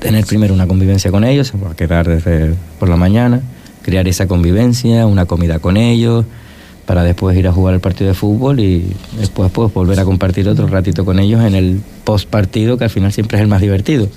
[0.00, 3.42] tener primero una convivencia con ellos, se va a quedar desde por la mañana,
[3.82, 6.24] crear esa convivencia, una comida con ellos,
[6.86, 10.48] para después ir a jugar el partido de fútbol y después pues volver a compartir
[10.48, 13.60] otro ratito con ellos en el post partido que al final siempre es el más
[13.60, 14.08] divertido,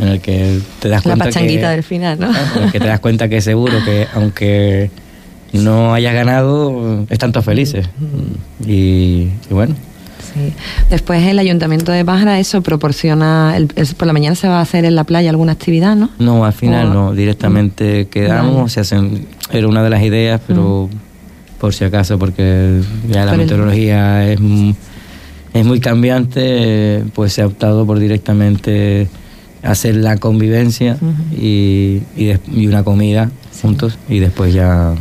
[0.00, 2.28] en el que te das La cuenta pachanguita que, del final, ¿no?
[2.28, 4.90] en el que te das cuenta que seguro que aunque
[5.54, 7.88] no hayas ganado, están todos felices.
[8.66, 8.70] Y,
[9.50, 9.74] y bueno,
[10.34, 10.52] Sí.
[10.90, 14.60] Después el Ayuntamiento de Pájara eso proporciona, el- el- por la mañana se va a
[14.60, 16.08] hacer en la playa alguna actividad, ¿no?
[16.20, 18.68] No, al final O- no, directamente quedamos, Vale.
[18.68, 20.88] se hacen, era una de las ideas, pero
[21.60, 24.40] por si acaso, porque ya la el- meteorología es,
[25.54, 29.08] es muy cambiante, pues se ha optado por directamente
[29.62, 30.96] hacer la convivencia
[31.36, 33.30] y, y, y una comida
[33.60, 34.94] juntos y después ya...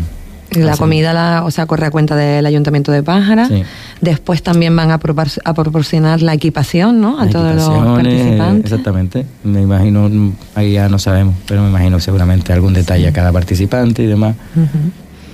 [0.51, 3.47] La comida, la, o sea, corre a cuenta del Ayuntamiento de Pájara.
[3.47, 3.61] Sí.
[4.01, 7.19] Después también van a, propor- a proporcionar la equipación, ¿no?
[7.19, 8.63] A las todos los participantes.
[8.65, 9.25] Exactamente.
[9.43, 10.09] Me imagino,
[10.55, 14.35] ahí ya no sabemos, pero me imagino seguramente algún detalle a cada participante y demás.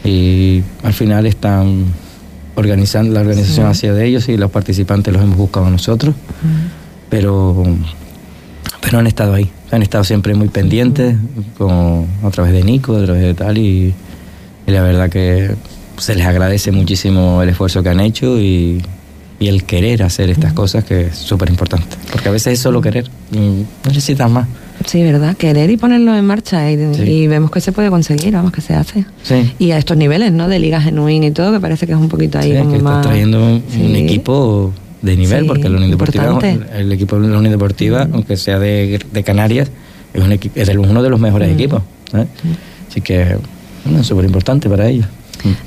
[0.06, 1.86] Y al final están
[2.56, 6.16] organizando, la organización hacia de ellos y los participantes los hemos buscado nosotros.
[7.10, 7.64] Pero,
[8.82, 11.18] pero han estado ahí, han estado siempre muy pendientes,
[11.58, 13.94] con, a través de Nico, a través de tal, y,
[14.68, 15.56] y la verdad que
[15.98, 18.82] se les agradece muchísimo el esfuerzo que han hecho y,
[19.40, 21.98] y el querer hacer estas cosas, que es súper importante.
[22.12, 24.48] Porque a veces es solo querer, mm, necesitas más.
[24.86, 25.36] Sí, ¿verdad?
[25.36, 27.02] Querer y ponerlo en marcha y, Sí.
[27.04, 29.06] y vemos que se puede conseguir, vamos, que se hace.
[29.24, 29.54] Sí.
[29.60, 30.48] Y a estos niveles, ¿no?
[30.48, 32.78] De liga genuina y todo, que parece que es un poquito ahí Sí, como que
[32.78, 33.82] estás trayendo un, Sí.
[33.82, 36.40] un equipo de nivel, porque la Unión Deportiva,
[36.78, 39.70] el equipo de la Unión Deportiva, aunque sea de, de Canarias,
[40.14, 41.82] es, un es uno de los mejores equipos.
[42.12, 42.28] ¿sabes?
[42.90, 43.38] Así que,
[43.84, 45.06] bueno, es súper importante para ellos.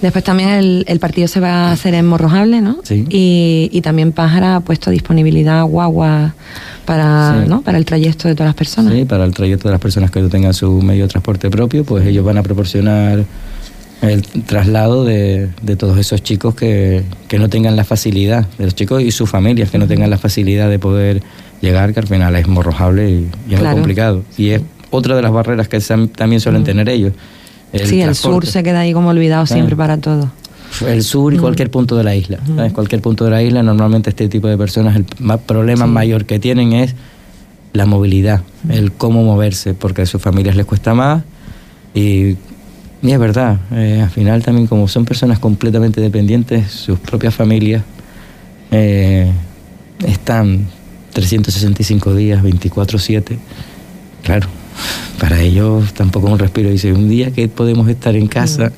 [0.03, 2.79] Después también el, el partido se va a hacer en Morrojable, ¿no?
[2.83, 3.05] Sí.
[3.11, 6.35] Y, y también Pájara ha puesto a disponibilidad guagua
[6.85, 7.49] para, Sí.
[7.49, 7.63] ¿no?
[7.63, 8.93] para el trayecto de todas las personas.
[8.95, 11.85] Sí, para el trayecto de las personas que no tengan su medio de transporte propio,
[11.85, 13.25] pues ellos van a proporcionar
[14.01, 18.75] el traslado de, de todos esos chicos que, que no tengan la facilidad, de los
[18.77, 21.21] chicos y sus familias que no tengan la facilidad de poder
[21.61, 23.75] llegar, que al final es morrojable y, y es Claro.
[23.77, 24.23] complicado.
[24.37, 25.81] Y es otra de las barreras que
[26.17, 27.13] también suelen tener ellos.
[27.73, 30.31] Sí, el sur se queda ahí como olvidado siempre para todo.
[30.87, 32.39] El sur y cualquier punto de la isla.
[32.55, 32.73] ¿sabes?
[32.73, 36.39] Cualquier punto de la isla, normalmente este tipo de personas, el ma- problema mayor que
[36.39, 36.95] tienen es
[37.73, 41.23] la movilidad, el cómo moverse, porque a sus familias les cuesta más.
[41.95, 42.37] Y,
[43.03, 47.83] y es verdad, eh, al final también como son personas completamente dependientes, sus propias familias,
[48.71, 49.31] eh,
[50.07, 50.67] están
[51.13, 53.39] 365 días, 24/7.
[54.23, 54.49] Claro,
[55.19, 56.71] para ellos tampoco es un respiro.
[56.71, 58.73] Dice, un día que podemos estar en casa,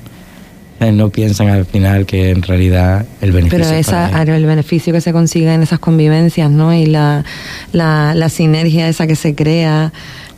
[0.80, 4.92] eh, no piensan al final que en realidad el beneficio Pero es esa, el beneficio
[4.92, 6.72] que se consigue en esas convivencias, ¿no?
[6.72, 7.24] Y la,
[7.72, 9.92] la, la sinergia esa que se crea,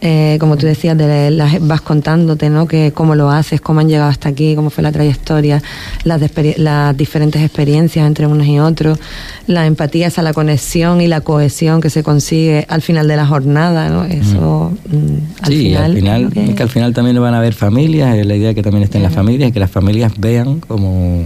[0.05, 2.67] eh, como tú decías, de las, vas contándote, ¿no?
[2.67, 5.63] Que cómo lo haces, cómo han llegado hasta aquí, cómo fue la trayectoria,
[6.03, 6.21] las,
[6.57, 8.99] las diferentes experiencias entre unos y otros,
[9.47, 13.27] la empatía, esa, la conexión y la cohesión que se consigue al final de la
[13.27, 14.05] jornada, ¿no?
[14.05, 15.85] Eso, mm, al sí, final.
[15.85, 18.55] al final, que- es que al final también van a haber familias, es la idea
[18.55, 21.23] que también estén las familias, que las familias vean como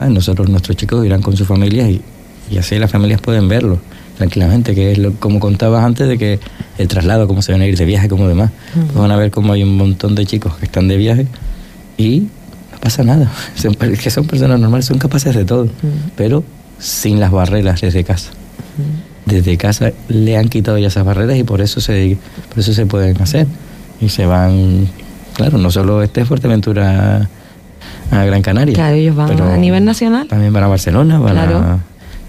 [0.00, 2.02] ah, nosotros, nuestros chicos irán con sus familias y,
[2.50, 3.78] y así las familias pueden verlo
[4.18, 6.38] tranquilamente, que es lo, como contabas antes de que
[6.76, 8.50] el traslado, cómo se van a ir de viaje, como demás.
[8.74, 11.26] Pues van a ver cómo hay un montón de chicos que están de viaje
[11.96, 12.26] y
[12.72, 13.30] no pasa nada.
[13.54, 15.68] Son, que son personas normales, son capaces de todo,
[16.16, 16.44] pero
[16.78, 18.30] sin las barreras desde casa.
[19.24, 22.16] Desde casa le han quitado ya esas barreras y por eso se,
[22.50, 23.46] por eso se pueden hacer.
[24.00, 24.88] Y se van,
[25.34, 27.28] claro, no solo este es Fuerteventura
[28.10, 28.74] a Gran Canaria.
[28.74, 30.28] Claro, ellos van a nivel nacional.
[30.28, 31.58] También van a Barcelona, van Claro.
[31.58, 31.78] a,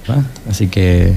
[0.09, 0.23] va.
[0.49, 1.13] Así que,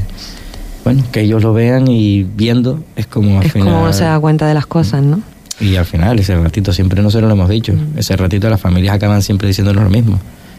[0.84, 3.68] bueno, que ellos lo vean y viendo es como al Es final.
[3.68, 5.20] como uno se da cuenta de las cosas, ¿no?
[5.60, 7.98] Y al final, ese ratito, siempre nosotros lo hemos dicho, Mm.
[7.98, 10.18] ese ratito las familias acaban siempre diciéndonos lo mismo.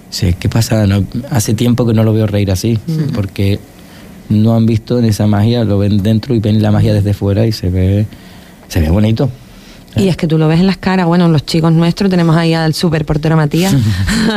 [0.09, 0.85] Dice, ¿qué pasa?
[0.87, 3.13] No, hace tiempo que no lo veo reír así, Mm.
[3.13, 3.59] porque
[4.29, 7.45] no han visto en esa magia, lo ven dentro y ven la magia desde fuera
[7.45, 8.05] y se ve,
[8.69, 9.29] se ve bonito.
[9.95, 12.53] Y es que tú lo ves en las caras, bueno, los chicos nuestros tenemos ahí
[12.53, 13.73] al super portero Matías,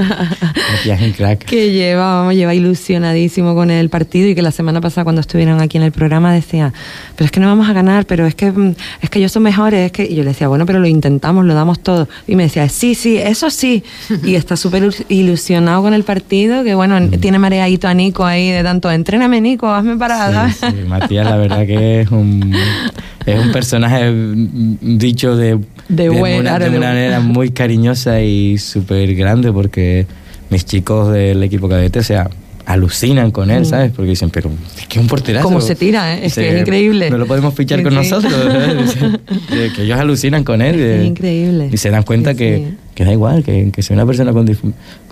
[0.77, 1.45] Matías un crack.
[1.45, 5.61] que lleva, vamos, lleva ilusionadísimo con el partido y que la semana pasada cuando estuvieron
[5.61, 6.73] aquí en el programa decía,
[7.17, 9.43] pero es que no vamos a ganar, pero es que mm, es que ellos son
[9.45, 12.09] mejores, es que y yo le decía, bueno, pero lo intentamos, lo damos todo.
[12.27, 13.83] Y me decía, sí, sí, eso sí.
[14.25, 17.11] Y está súper ilus- ilusionado con el partido, que bueno, Mm.
[17.21, 20.51] tiene mareadito a Nico ahí de tanto, entréname Nico, hazme parada.
[20.51, 22.55] Sí, sí, Matías, la verdad que es un,
[23.27, 25.59] es un personaje mm, dicho de,
[25.89, 30.07] De buen- una, claro, de de una manera muy cariñosa y súper grande porque
[30.51, 32.31] mis chicos del equipo cadete, o sea,
[32.67, 33.93] alucinan con él, ¿sabes?
[33.95, 35.49] Porque dicen, pero es que es un porterazo.
[35.49, 35.53] Mm.
[35.53, 36.27] Cómo se tira, ¿eh?
[36.27, 37.11] Es que es increíble.
[37.11, 37.99] No lo podemos fichar Sí, con sí.
[37.99, 38.33] nosotros.
[39.51, 40.75] de que ellos alucinan con él.
[40.81, 41.69] Es de- increíble.
[41.73, 42.77] Y se dan cuenta Sí, que, sí.
[42.97, 44.49] que da igual, que, que sea una persona con,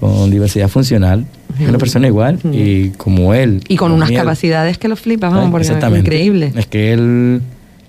[0.00, 1.26] con diversidad funcional,
[1.60, 2.40] es una persona igual.
[2.52, 3.60] Y como él.
[3.68, 6.06] Y con como unas él, capacidades que lo flipas, vamos, porque es Exactamente.
[6.08, 6.52] increíble.
[6.56, 7.40] Es que él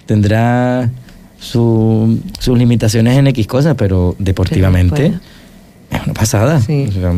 [0.06, 0.90] tendrá
[1.40, 5.14] su- sus limitaciones en X cosas, pero deportivamente
[5.92, 6.60] es una pasada.
[6.62, 6.86] Sí.
[6.90, 7.14] O sea,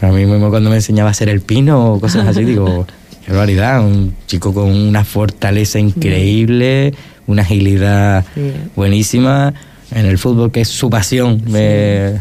[0.00, 2.86] para mí mismo cuando me enseñaba a hacer el pino o cosas así, digo,
[3.26, 6.94] qué barbaridad, un chico con una fortaleza increíble,
[7.26, 8.52] una agilidad Sí.
[8.76, 9.54] buenísima
[9.92, 11.42] en el fútbol, que es su pasión.
[11.46, 12.20] Me-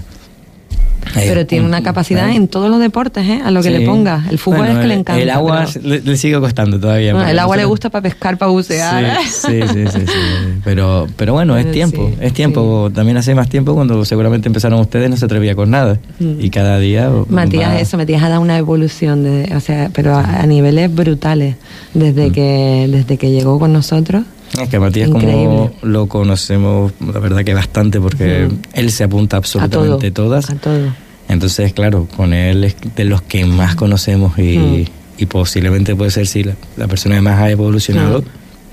[1.13, 2.36] Pero eh, tiene un- una capacidad ¿eh?
[2.36, 3.41] en todos los deportes, ¿eh?
[3.43, 3.78] A lo que Sí.
[3.80, 4.26] le ponga.
[4.30, 5.20] El fútbol Bueno, es que le encanta.
[5.22, 7.13] El agua pero- le, le sigue costando todavía.
[7.13, 9.17] Bueno, el agua le gusta para pescar, para bucear.
[9.26, 10.59] Sí, sí, sí, sí, sí.
[10.63, 12.91] Pero, pero bueno, es tiempo, es tiempo.
[12.93, 15.97] También hace más tiempo cuando seguramente empezaron ustedes no se atrevía con nada.
[16.20, 16.41] Mm.
[16.41, 17.09] Y cada día...
[17.30, 20.93] Matías, va- eso, Matías ha dado una evolución, de, o sea, pero a, a niveles
[20.93, 21.55] brutales
[21.95, 22.34] desde Mm.
[22.34, 24.24] que desde que llegó con nosotros.
[24.61, 25.43] Es que Matías Increíble.
[25.45, 29.61] como lo conocemos, la verdad que bastante, porque él se apunta A todo.
[29.63, 30.49] absolutamente todas.
[30.49, 30.93] A todo.
[31.27, 34.85] Entonces, claro, con él es de los que más conocemos y, Mm.
[35.19, 38.23] y posiblemente puede ser, sí, la, la persona que más ha evolucionado.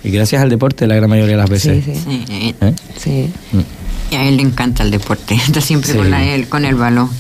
[0.02, 1.84] Y gracias al deporte, la gran mayoría de las veces.
[1.84, 2.00] Sí, sí.
[2.06, 2.72] Sí, eh, ¿Eh?
[2.96, 3.30] Sí.
[4.10, 5.98] Y a él le encanta el deporte, está siempre Sí.
[5.98, 7.10] con, la- él, con el balón.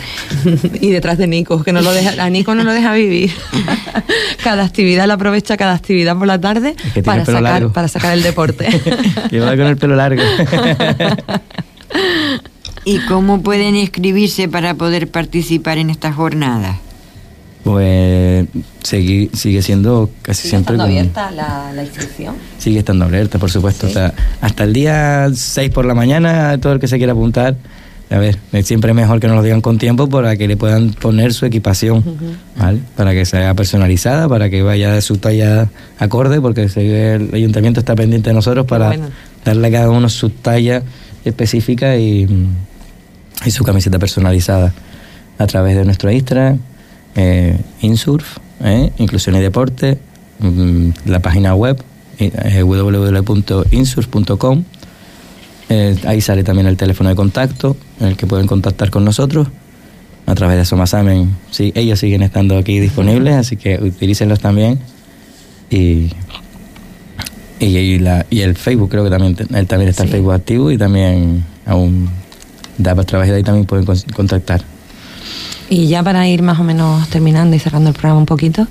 [0.80, 3.32] y detrás de Nico, que no lo deja, a Nico no lo deja vivir.
[4.44, 7.72] cada actividad la aprovecha cada actividad por la tarde Es que tiene para sacar, largo.
[7.72, 8.68] para sacar el deporte.
[9.30, 10.22] que va con el pelo largo.
[12.84, 16.76] ¿Y cómo pueden inscribirse para poder participar en estas jornadas?
[17.66, 18.46] Pues
[18.84, 20.86] segui- sigue siendo casi siempre con-
[21.34, 22.36] la, la inscripción?
[22.58, 23.88] sigue estando abierta, por supuesto.
[23.88, 27.56] hasta- hasta el día 6 por la mañana, todo el que se quiera apuntar.
[28.08, 30.92] A ver, es siempre mejor que nos lo digan con tiempo para que le puedan
[30.92, 32.04] poner su equipación,
[32.56, 32.78] ¿vale?
[32.96, 37.96] Para que sea personalizada, para que vaya de su talla acorde, porque el ayuntamiento está
[37.96, 39.08] pendiente de nosotros para bueno.
[39.44, 40.84] darle a cada uno su talla
[41.24, 42.28] específica y,
[43.44, 44.72] y su camiseta personalizada
[45.38, 46.60] a través de nuestro Instagram,
[47.16, 49.98] eh, Insurf, eh, Inclusión y Deporte,
[50.38, 51.82] mm, la página web
[52.18, 54.64] eh, www.insurf.com.
[55.68, 59.48] Eh, ahí sale también el teléfono de contacto, en el que pueden contactar con nosotros
[60.26, 61.36] a través de Somasamen.
[61.50, 64.78] Sí, ellos siguen estando aquí disponibles, así que utilícenlos también.
[65.70, 66.10] Y,
[67.58, 70.10] y, y la- y el Facebook, creo que también, él también está el.
[70.10, 72.08] Facebook activo y también aún
[72.78, 74.62] da a través de ahí también pueden con- contactar.
[75.68, 78.68] Y ya para ir más o menos terminando y cerrando el programa un poquito,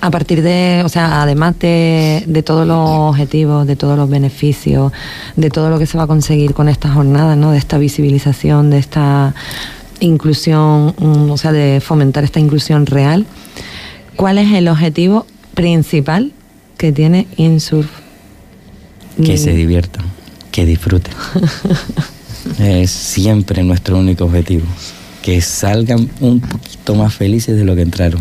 [0.00, 4.92] a partir de, o sea, además de, de todos los objetivos, de todos los beneficios,
[5.34, 7.50] de todo lo que se va a conseguir con esta jornada, ¿no?
[7.50, 9.34] De esta visibilización, de esta
[9.98, 13.26] inclusión, mm, o sea, de fomentar esta inclusión real,
[14.14, 16.32] ¿cuál es el objetivo principal
[16.78, 17.88] que tiene Insurf?
[19.24, 19.38] Que Mm.
[19.38, 20.04] se diviertan,
[20.52, 21.14] que disfruten.
[22.60, 24.66] es siempre nuestro único objetivo.
[25.26, 28.20] Que salgan un poquito más felices de lo que entraron.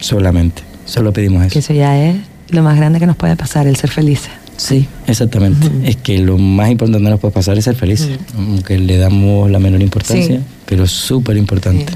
[0.00, 0.62] Solamente.
[0.84, 1.72] Solo pedimos Que eso.
[1.72, 2.16] eso ya es
[2.48, 4.30] lo más grande que nos puede pasar, el ser felices.
[4.56, 5.68] Sí, exactamente.
[5.84, 8.18] Es que lo más importante que nos puede pasar es ser felices.
[8.36, 10.42] Aunque le damos la menor importancia, Sí.
[10.66, 11.92] pero es súper importante.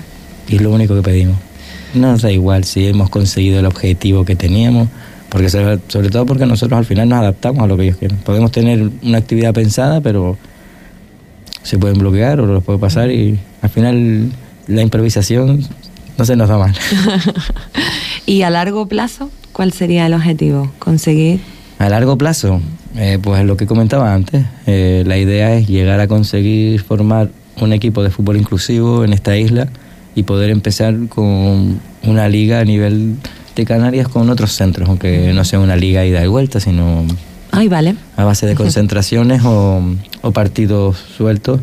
[0.48, 1.36] Y es lo único que pedimos.
[1.94, 4.88] No nos da igual si hemos conseguido el objetivo que teníamos,
[5.30, 8.18] porque sobre, sobre todo porque nosotros al final nos adaptamos a lo que ellos quieren.
[8.18, 10.36] Podemos tener una actividad pensada, pero
[11.62, 14.32] se pueden bloquear o los puede pasar y al final
[14.66, 15.66] la improvisación
[16.16, 16.74] no se nos da mal.
[18.26, 20.70] y a largo plazo, ¿cuál sería el objetivo?
[20.78, 21.40] Conseguir.
[21.78, 22.60] A largo plazo,
[22.96, 27.30] eh, pues lo que comentaba antes, eh, la idea es llegar a conseguir formar
[27.60, 29.68] un equipo de fútbol inclusivo en esta isla
[30.14, 33.16] y poder empezar con una liga a nivel
[33.54, 37.04] de Canarias con otros centros, aunque no sea una liga ida y vuelta, sino
[37.58, 37.96] Ay, vale.
[38.16, 39.82] a base de concentraciones o,
[40.22, 41.58] o partidos sueltos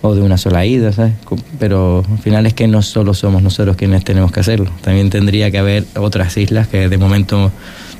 [0.00, 1.14] o de una sola ida, ¿sabes?
[1.58, 5.50] Pero al final es que no solo somos nosotros quienes tenemos que hacerlo, también tendría
[5.50, 7.50] que haber otras islas que de momento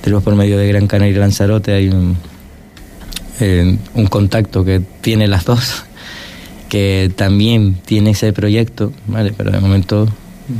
[0.01, 2.17] tenemos por medio de Gran Canaria y Lanzarote hay un,
[3.41, 5.83] eh, un contacto que tiene las dos,
[6.69, 9.33] que también tiene ese proyecto, ¿vale?
[9.37, 10.07] Pero de momento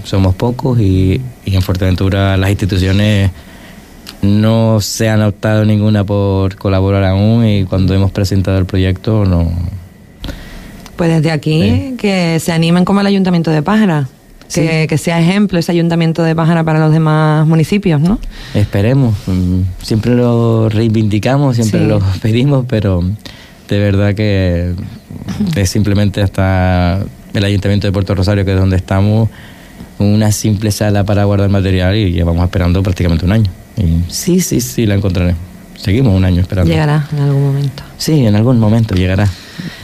[0.03, 3.31] somos pocos y, y en Fuerteventura las instituciones
[4.25, 9.51] no se han optado ninguna por colaborar aún y cuando hemos presentado el proyecto no
[10.97, 11.95] Pues desde aquí Sí.
[11.99, 14.09] que se animen como el Ayuntamiento de Pájara.
[14.53, 18.19] Que, que sea ejemplo ese Ayuntamiento de Pájara para los demás municipios, ¿no?
[18.55, 21.87] esperemos Mm, siempre lo reivindicamos siempre Sí.
[21.87, 23.03] lo pedimos pero
[23.69, 24.73] de verdad que
[25.57, 27.01] es simplemente hasta
[27.33, 29.29] el ayuntamiento de Puerto Rosario que es donde estamos
[29.99, 34.61] una simple sala para guardar material y llevamos esperando prácticamente un año y sí sí
[34.61, 35.41] sí la encontraremos
[35.77, 37.83] seguimos un año esperando Llegará en algún momento.
[37.99, 39.29] sí en algún momento llegará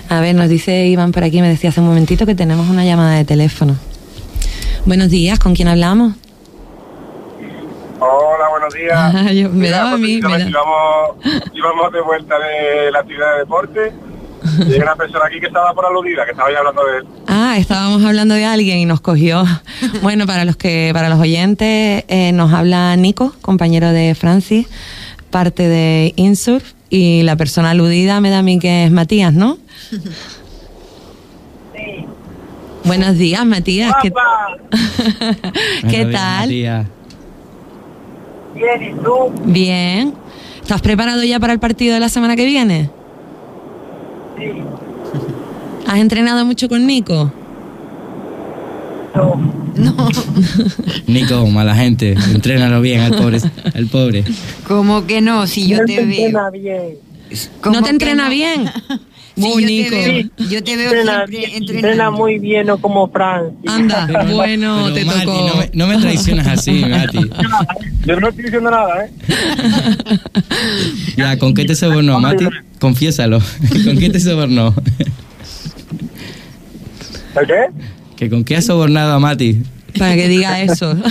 [0.09, 2.85] A ver, nos dice Iván por aquí, me decía hace un momentito que tenemos una
[2.85, 3.77] llamada de teléfono.
[4.87, 6.15] Buenos días, ¿con quién hablamos?
[8.01, 9.15] Hola, buenos días.
[9.29, 12.99] Ah, yo- me daba a mí, me precisamente da- Íbamos, íbamos de vuelta de la
[13.01, 13.93] actividad de deporte
[14.59, 17.05] y hay una persona aquí que estaba por aludida, que estaba ya hablando de él.
[17.27, 19.45] Ah, estábamos hablando de alguien y nos cogió.
[20.03, 24.67] Bueno, para los que, para los oyentes, eh, nos habla Nico, compañero de Francis,
[25.31, 29.59] parte de Insurf, y la persona aludida me da a mí que es Matías, ¿no?
[32.85, 33.93] Buenos días, Matías.
[34.03, 34.11] ¿Qué,
[35.89, 36.41] ¿Qué Buenos días, tal?
[36.41, 36.87] Matías.
[38.55, 39.33] Bien, ¿y tú?
[39.45, 40.15] Bien.
[40.63, 42.91] ¿Estás preparado ya para el partido de la semana que viene?
[44.41, 44.53] Sí.
[45.87, 47.33] ¿Has entrenado mucho con Nico?
[49.15, 50.09] No,
[51.07, 53.39] Nico, mala gente, entrénalo bien al pobre,
[53.75, 54.25] al pobre.
[54.67, 55.47] ¿cómo que no?
[55.47, 56.51] Si yo te veo.
[56.53, 56.97] bien.
[57.61, 58.31] ¿Cómo ¿No te entrena no?
[59.37, 59.49] bien?
[59.49, 62.25] Sí, Muy yo veo, yo te veo siempre entrenando.
[62.25, 63.51] bien, no como Fran.
[63.67, 65.49] Anda, bueno, Pero, te Mati, tocó.
[65.49, 67.31] No me, no me traicionas así, Mati.
[68.07, 69.11] Yo no estoy diciendo nada, ¿eh?
[71.17, 72.47] Ya, ¿con qué te sobornó, Mati?
[72.79, 73.39] Confiésalo.
[73.85, 74.75] ¿Con qué te sobornó?
[77.41, 77.67] ¿El qué?
[78.17, 79.63] ¿Que ¿Con qué has sobornado a Mati?
[79.99, 80.95] Para que diga eso.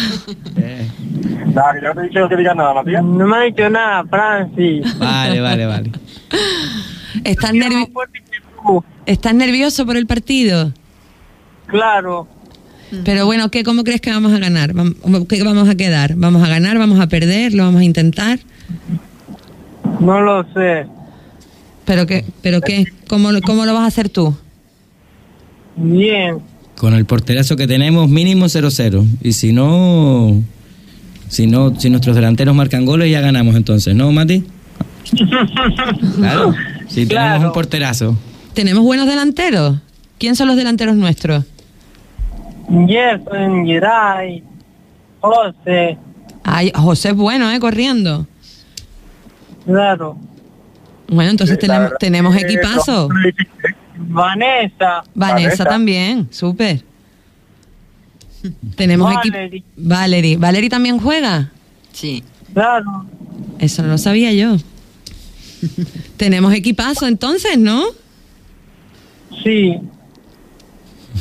[1.54, 3.04] Nada, que yo no te he dicho que digas nada, Matías.
[3.04, 5.00] No me ha dicho nada, Francis.
[5.00, 5.92] Vale, vale, vale.
[7.24, 7.90] ¿Estás, nervi-
[9.06, 10.74] ¿Estás nervioso por el partido?
[11.68, 12.28] Claro.
[13.06, 14.74] Pero bueno, ¿qué, ¿cómo crees que vamos a ganar?
[15.28, 16.16] ¿Qué vamos a quedar?
[16.16, 16.78] ¿Vamos a ganar?
[16.80, 17.54] ¿Vamos a perder?
[17.54, 18.40] ¿Lo vamos a intentar?
[20.00, 20.88] No lo sé.
[21.86, 22.26] ¿Pero qué?
[22.42, 22.86] ¿Pero qué?
[23.08, 24.36] ¿Cómo, lo- ¿Cómo lo vas a hacer tú?
[25.76, 26.38] Bien.
[26.78, 29.06] Con el porterazo que tenemos, mínimo 0-0.
[29.22, 30.42] Y si no,
[31.28, 34.44] si no, si nuestros delanteros marcan goles, ya ganamos entonces, ¿no, Mati?
[36.18, 36.54] Claro.
[36.90, 38.16] Si tenemos un porterazo.
[38.54, 39.78] ¿Tenemos buenos delanteros?
[40.18, 41.46] ¿Quién son los delanteros nuestros?
[42.88, 44.44] Gerson, Geray,
[45.22, 45.98] José,
[46.44, 47.60] Ay, José es bueno, ¿eh?
[47.60, 48.26] Corriendo.
[49.66, 50.18] claro.
[51.08, 53.10] Bueno, entonces Sí, tenemos, tenemos equipazo.
[53.98, 55.02] Vanessa.
[55.16, 56.84] Vanessa también, súper.
[58.76, 59.36] Tenemos equipo.
[59.36, 59.64] Valerie.
[59.76, 60.38] Valerie.
[60.38, 61.50] ¿Valerie también juega?
[61.92, 62.24] Sí.
[62.54, 63.06] Claro.
[63.58, 64.56] Eso no lo sabía yo.
[66.18, 67.84] Tenemos equipazo entonces, ¿no?
[69.44, 69.74] Sí.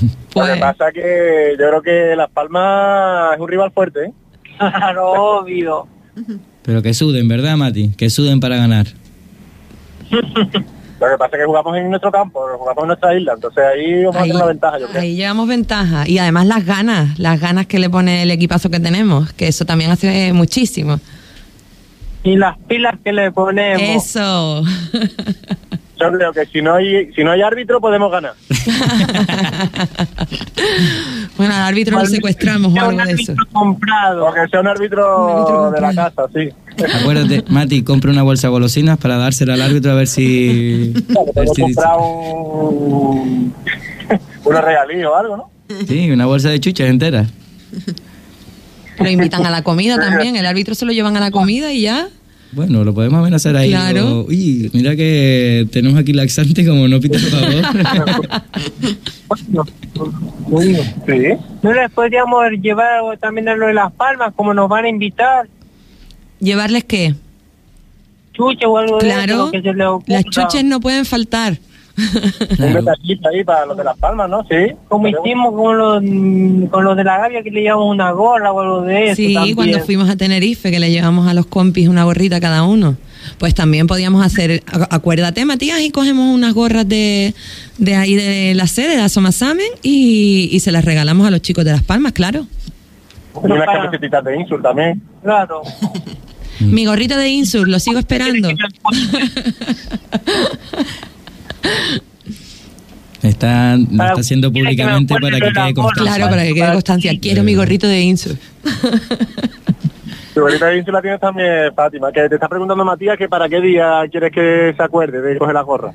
[0.02, 4.12] Lo Pues, que pasa que yo creo que Las Palmas es un rival fuerte, ¿eh?
[4.58, 5.86] Claro, obvio.
[6.62, 7.90] Pero que suden, ¿verdad, Mati?
[7.96, 8.86] Que suden para ganar.
[10.10, 14.02] Lo que pasa es que jugamos en nuestro campo, jugamos en nuestra isla, entonces ahí
[14.02, 15.00] vamos a tener una ventaja, yo creo.
[15.00, 16.08] ahí llevamos ventaja.
[16.08, 19.64] Y además las ganas, las ganas que le pone el equipazo que tenemos, que eso
[19.64, 20.98] también hace muchísimo.
[22.24, 24.04] Y las pilas que le ponemos.
[24.06, 24.62] Eso.
[26.00, 28.34] Yo creo que si no hay si no hay árbitro podemos ganar.
[31.36, 33.34] bueno, al árbitro lo secuestramos o un algo de eso.
[33.52, 34.26] comprado.
[34.26, 36.48] O que sea un árbitro, Un árbitro de la casa, sí.
[37.00, 40.92] Acuérdate, Mati, compra una bolsa de golosinas para dársela al árbitro a ver si...
[40.94, 43.54] a ver Podemos si- comprar un
[44.44, 45.50] unos regalíos o algo, ¿no?
[45.88, 47.28] Sí, una bolsa de chuchas enteras.
[48.98, 51.82] Lo invitan a la comida también, el árbitro se lo llevan a la comida y
[51.82, 52.08] ya.
[52.52, 53.70] Bueno, lo podemos amenazar ahí.
[53.70, 54.20] Claro.
[54.20, 58.28] o, Uy, mira que tenemos aquí laxante como no pita por favor.
[61.62, 65.48] No les podríamos llevar también a lo de Las Palmas, como nos van a invitar.
[66.40, 67.14] ¿Llevarles qué?
[68.32, 70.14] Chuche o algo de Claro, eso, que se les ocurra.
[70.14, 71.58] Las chuches no pueden faltar.
[72.58, 74.44] Un detallito ahí para los de Las Palmas, ¿no?
[74.48, 74.72] Sí.
[74.88, 76.00] Como hicimos con los,
[76.70, 79.16] con los de la Gavia, que le llevamos una gorra o algo de eso.
[79.16, 79.56] Sí, también.
[79.56, 82.96] cuando fuimos a Tenerife, que le llevamos a los compis una gorrita cada uno.
[83.38, 87.34] Pues también podíamos hacer, acu- acuérdate Matías, y cogemos unas gorras de,
[87.78, 91.64] de ahí de la sede, de Asomasamen, y, y se las regalamos a los chicos
[91.64, 92.46] de Las Palmas, claro.
[93.42, 95.02] Y unas camisetitas de Insur también.
[95.22, 95.62] Claro.
[96.60, 98.48] Mi gorrito de Insur, lo sigo esperando.
[103.22, 106.14] Está, lo Para- está haciendo que públicamente para que quede constancia.
[106.14, 107.12] Claro, para que quede constancia.
[107.20, 108.36] Quiero mi gorrito de Insur.
[110.34, 113.48] Tu bolita de Insur la tienes también, Fátima, que te está preguntando Matías que para
[113.48, 115.92] qué día quieres que se acuerde de coger la gorra.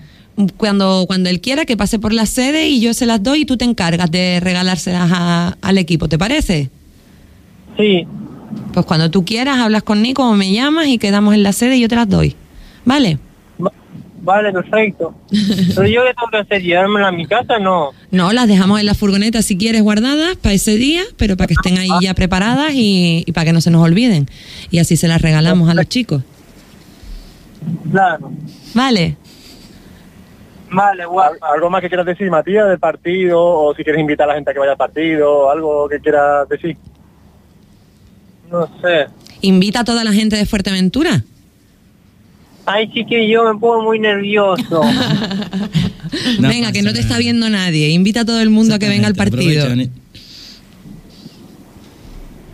[0.57, 3.45] Cuando, cuando él quiera que pase por la sede y yo se las doy y
[3.45, 6.69] tú te encargas de regalárselas a- al equipo, ¿te parece?
[7.77, 8.05] Sí.
[8.73, 11.77] Pues cuando tú quieras hablas con Nico o me llamas y quedamos en la sede
[11.77, 12.35] y yo te las doy.
[12.83, 13.17] ¿Vale?
[14.27, 15.13] Va- Vale, perfecto.
[15.75, 17.91] Pero yo qué tengo que hacer, llevármela a mi casa, no.
[18.11, 21.53] No, las dejamos en la furgoneta si quieres guardadas para ese día, pero para que
[21.55, 24.27] estén ahí ya preparadas y, y para que no se nos olviden.
[24.71, 26.23] Y así se las regalamos a los chicos.
[27.91, 28.31] Claro.
[28.73, 29.17] ¿Vale?
[30.71, 31.35] Vale, Al- guapa.
[31.53, 33.39] ¿Algo más que quieras decir, Matías, del partido?
[33.43, 36.47] O si quieres invitar a la gente a que vaya al partido, algo que quieras
[36.49, 36.77] decir.
[38.49, 39.07] No sé.
[39.41, 41.23] Invita a toda la gente de Fuerteventura.
[42.65, 44.81] Ay, sí que yo me pongo muy nervioso.
[46.39, 47.89] No venga, que no te está viendo nadie.
[47.89, 49.67] Invita a todo el mundo a que venga al partido.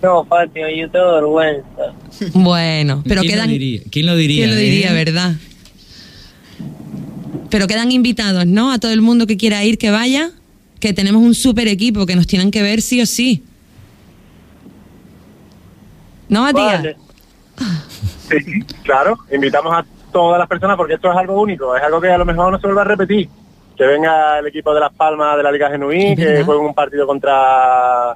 [0.02, 1.94] No, Fátima, yo tengo vergüenza.
[2.34, 3.48] Bueno, pero ¿Quién quedan...
[3.48, 3.82] Lo diría?
[3.92, 4.46] ¿Quién lo diría?
[4.46, 4.94] ¿Quién lo diría, eh?
[4.94, 5.36] verdad?
[7.50, 8.72] Pero quedan invitados, ¿no?
[8.72, 10.32] A todo el mundo que quiera ir, que vaya,
[10.80, 13.44] que tenemos un super equipo que nos tienen que ver sí o sí.
[16.30, 16.84] ¿No, Matías?
[16.84, 16.96] Vale.
[18.30, 18.36] Sí,
[18.84, 22.18] claro, invitamos a todas las personas porque esto es algo único, es algo que a
[22.18, 23.28] lo mejor no se vuelva a repetir.
[23.78, 26.74] Que venga el equipo de Las Palmas de la Liga Genuí, Es que juegue un
[26.74, 28.16] partido contra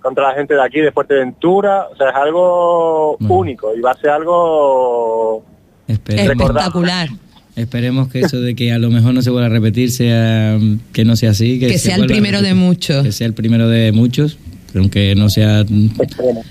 [0.00, 3.34] contra la gente de aquí, de Fuerteventura, o sea, es algo Bueno.
[3.36, 5.44] único y va a ser algo...
[5.86, 7.08] Espere- Espectacular.
[7.54, 10.58] Esperemos que eso de que a lo mejor no se vuelva a repetir sea
[10.92, 11.60] que no sea así.
[11.60, 13.04] Que, Que se sea el primero de muchos.
[13.04, 14.38] Que sea el primero de muchos,
[14.74, 15.64] aunque no sea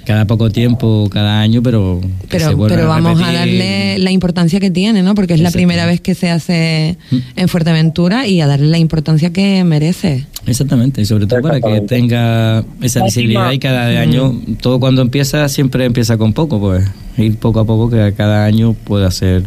[0.06, 4.60] cada poco tiempo, cada año, pero que se Pero, pero vamos a darle la importancia
[4.60, 5.16] que tiene, ¿no?
[5.16, 7.18] Porque es la primera vez que se hace Mm.
[7.36, 10.26] en Fuerteventura y a darle la importancia que merece.
[10.46, 15.48] Exactamente, y sobre todo para que tenga esa visibilidad y cada año, todo cuando empieza,
[15.50, 16.86] siempre empieza con poco, pues
[17.18, 19.44] ir poco a poco que cada año pueda ser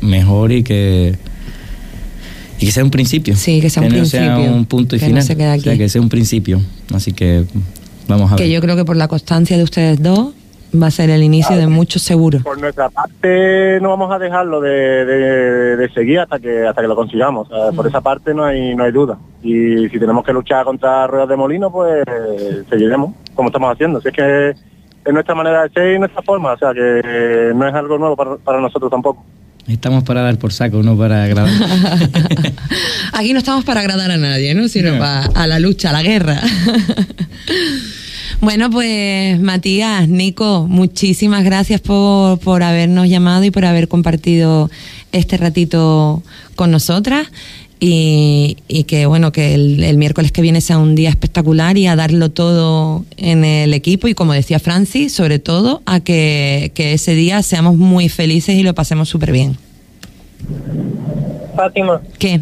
[0.00, 1.16] mejor y que
[2.60, 3.36] y que sea un principio.
[3.36, 5.22] Sí, que sea un no sea principio, un punto y que no final.
[5.24, 5.78] se quede O sea, aquí.
[5.78, 6.60] que sea un principio.
[6.92, 7.44] Así que
[8.08, 8.44] vamos a ver.
[8.44, 10.32] Que yo creo que por la constancia de ustedes dos
[10.74, 12.40] va a ser el inicio de muchos seguro.
[12.40, 14.70] Por nuestra parte no vamos a dejarlo de,
[15.06, 17.48] de- de seguir hasta que hasta que lo consigamos.
[17.50, 19.16] O sea, Por esa parte no hay no hay duda.
[19.42, 22.02] Y si tenemos que luchar contra ruedas de molino, pues
[22.68, 24.00] seguiremos como estamos haciendo.
[24.02, 27.66] Si es que es nuestra manera de ser y nuestra forma, o sea que no
[27.66, 29.24] es algo nuevo para, para nosotros tampoco.
[29.66, 31.50] Estamos para dar por saco, no para grabar.
[33.14, 34.68] Aquí no estamos para agradar a nadie, ¿no?
[34.68, 34.98] Sino No.
[34.98, 36.40] para a la lucha, a la guerra.
[38.40, 44.70] bueno, pues Matías, Nico, muchísimas gracias por, por habernos llamado y por haber compartido
[45.12, 46.22] este ratito
[46.56, 47.28] con nosotras.
[47.80, 51.86] Y, y que bueno, que el, el miércoles que viene sea un día espectacular y
[51.86, 56.92] a darlo todo en el equipo y como decía Francis, sobre todo a que, que
[56.92, 59.56] ese día seamos muy felices y lo pasemos súper bien.
[61.54, 62.40] Fátima, ¿Qué?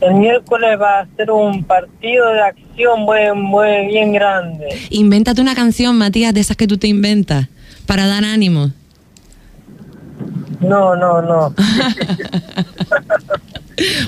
[0.00, 4.66] El miércoles va a ser un partido de acción muy, muy bien grande.
[4.90, 7.48] Invéntate una canción, Matías, de esas que tú te inventas,
[7.86, 8.70] para dar ánimo.
[10.60, 11.54] No, no, no.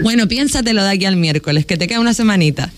[0.03, 2.71] Bueno, piénsatelo de aquí al miércoles, que te queda una semanita.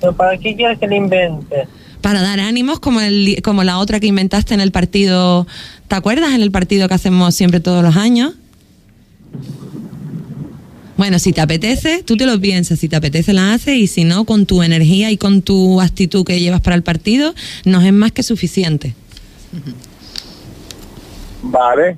[0.00, 1.68] ¿Pero ¿Para qué quieres que le invente?
[2.00, 5.46] Para dar ánimos como, el, como la otra que inventaste en el partido,
[5.88, 6.32] ¿te acuerdas?
[6.32, 8.34] En el partido que hacemos siempre todos los años.
[10.98, 14.04] Bueno, si te apetece, tú te lo piensas, si te apetece la haces y si
[14.04, 17.34] no, con tu energía y con tu actitud que llevas para el partido,
[17.64, 18.94] nos es más que suficiente.
[21.42, 21.96] Vale.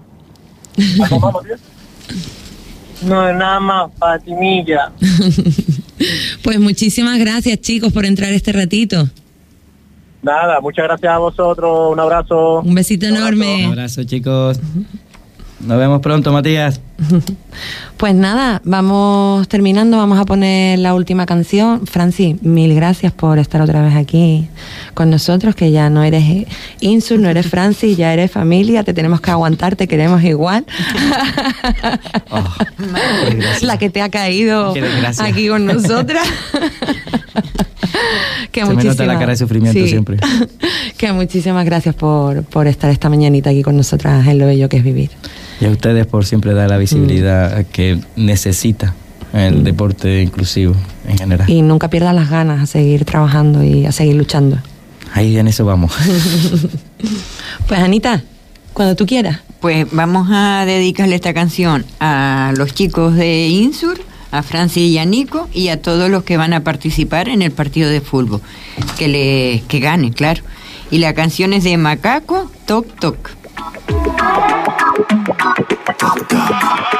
[0.98, 1.56] ¿Vamos, vamos, tío?
[3.08, 4.92] No, nada más, Fatimilla.
[6.42, 9.06] Pues muchísimas gracias chicos por entrar este ratito.
[10.22, 11.92] Nada, muchas gracias a vosotros.
[11.92, 12.60] Un abrazo.
[12.60, 13.66] Un besito Un enorme.
[13.66, 14.58] abrazo, chicos.
[15.60, 16.80] Nos vemos pronto, Matías.
[17.96, 21.86] Pues nada, vamos terminando, vamos a poner la última canción.
[21.86, 24.48] Franci, mil gracias por estar otra vez aquí
[24.94, 26.46] con nosotros, que ya no eres
[26.80, 30.64] Insur, no eres Franci, ya eres familia, te tenemos que aguantar, te queremos igual.
[32.32, 32.44] Oh,
[33.62, 34.72] la que te ha caído
[35.18, 36.24] aquí con nosotras.
[38.52, 40.16] que Se me nota la muchísimas- cara de sufrimiento siempre.
[40.96, 44.76] que muchísimas gracias por, por estar esta mañanita aquí con nosotras en lo bello que
[44.78, 45.10] es vivir.
[45.60, 48.94] Y a ustedes por siempre dar la visibilidad que necesita
[49.32, 50.74] el deporte inclusivo
[51.06, 51.48] en general.
[51.48, 54.58] Y nunca pierdas las ganas a seguir trabajando y a seguir luchando.
[55.12, 55.92] Ahí en eso vamos.
[57.66, 58.22] Pues Anita,
[58.72, 59.40] cuando tú quieras.
[59.60, 64.00] Pues vamos a dedicarle esta canción a los chicos de Insur,
[64.32, 67.52] a Francis y a Nico y a todos los que van a participar en el
[67.52, 68.40] partido de fútbol.
[68.98, 70.42] Que, le, que ganen, claro.
[70.90, 73.30] Y la canción es de Macaco, Toc Toc.
[76.02, 76.99] Abre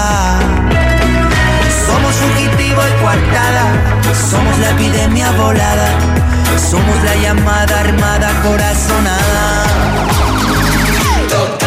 [2.21, 3.65] Somos fugitivo y coartada.
[4.29, 5.89] Somos la epidemia volada.
[6.69, 9.65] Somos la llamada armada corazonada.
[11.29, 11.63] Toc,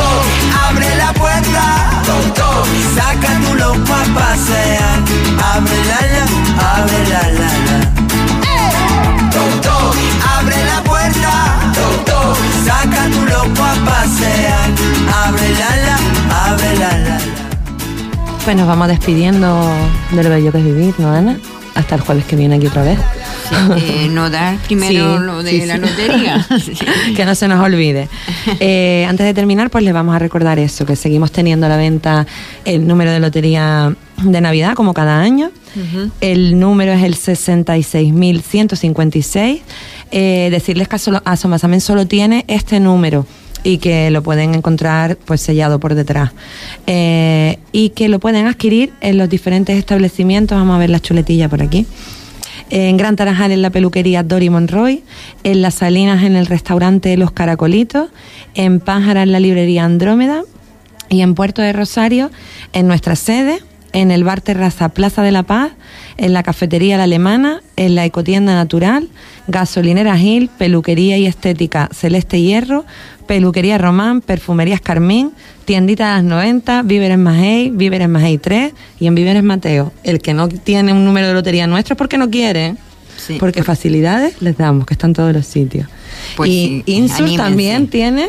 [0.68, 2.02] abre la puerta.
[2.34, 4.98] Toc, saca tu loco a pasear.
[5.54, 6.24] Abre la la,
[6.74, 7.78] abre la la la.
[9.60, 9.96] Toc,
[10.38, 11.32] abre la puerta.
[12.04, 14.70] Toc, saca tu loco a pasear.
[15.26, 15.96] Abre la la,
[16.46, 17.43] abre la la la.
[18.44, 19.66] Pues nos vamos despidiendo
[20.12, 21.38] de lo bello que es vivir, ¿no, Ana?
[21.74, 22.98] Hasta el jueves que viene aquí otra vez.
[23.76, 26.46] Eh, no dar primero Sí, lo de sí, la lotería.
[27.16, 28.10] Que no se nos olvide.
[28.60, 31.78] Eh, antes de terminar, pues les vamos a recordar eso, que seguimos teniendo a la
[31.78, 32.26] venta
[32.66, 35.50] el número de lotería de Navidad, como cada año.
[36.20, 39.60] El número es el 66.156.
[40.10, 43.26] Eh, decirles que Asomasamen solo tiene este número
[43.64, 46.30] y que lo pueden encontrar pues sellado por detrás.
[46.86, 50.56] Eh, y que lo pueden adquirir en los diferentes establecimientos.
[50.56, 51.86] Vamos a ver la chuletilla por aquí.
[52.70, 55.02] En Gran Tarajal en la peluquería Dory Monroy,
[55.42, 58.10] en Las Salinas en el restaurante Los Caracolitos,
[58.54, 60.42] en Pájara en la librería Andrómeda.
[61.10, 62.30] Y en Puerto de Rosario
[62.72, 63.60] en nuestra sede,
[63.92, 65.72] en el bar Terraza Plaza de la Paz,
[66.16, 69.08] en la cafetería La Alemana, en la ecotienda natural,
[69.46, 72.84] gasolinera Gil, peluquería y estética Celeste Hierro,
[73.26, 75.32] peluquería Román, perfumerías Carmín,
[75.64, 79.92] tiendita de las 90, Víveres Magey, Víveres Magey 3 y en Víveres Mateo.
[80.02, 82.76] El que no tiene un número de lotería nuestro es porque no quiere.
[83.16, 83.36] Sí.
[83.38, 85.88] Porque facilidades les damos, que están en todos los sitios.
[86.36, 87.36] Pues y sí, Insur anímense.
[87.42, 88.28] también tiene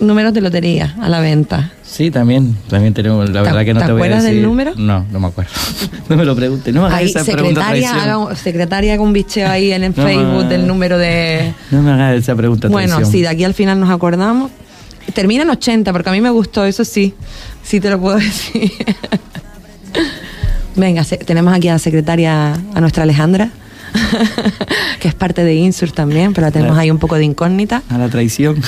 [0.00, 1.70] números de lotería a la venta.
[1.84, 4.32] Sí, también, también tenemos, la ¿Te- verdad que no te te, voy a acuerdas del
[4.34, 4.48] decir.
[4.48, 4.72] número?
[4.76, 5.50] No, no me acuerdo.
[6.08, 9.48] no me lo pregunte, no me hagas esa pregunta haga un, secretaria haga un bicheo
[9.48, 11.52] ahí en el No, Facebook del número de...
[11.70, 13.12] No me hagas esa pregunta Bueno, traición.
[13.12, 14.50] si de aquí al final nos acordamos.
[15.14, 17.14] Termina en 80, porque a mí me gustó, eso sí.
[17.62, 18.70] Sí te lo puedo decir.
[20.74, 23.50] Venga, tenemos aquí a la secretaria, a nuestra Alejandra.
[25.00, 27.82] que es parte de Insur también, pero la tenemos ahí un poco de incógnita.
[27.88, 28.60] A la traición.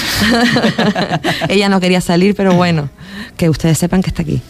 [1.49, 2.91] Ella no quería salir, pero bueno,
[3.37, 4.43] que ustedes sepan que está aquí.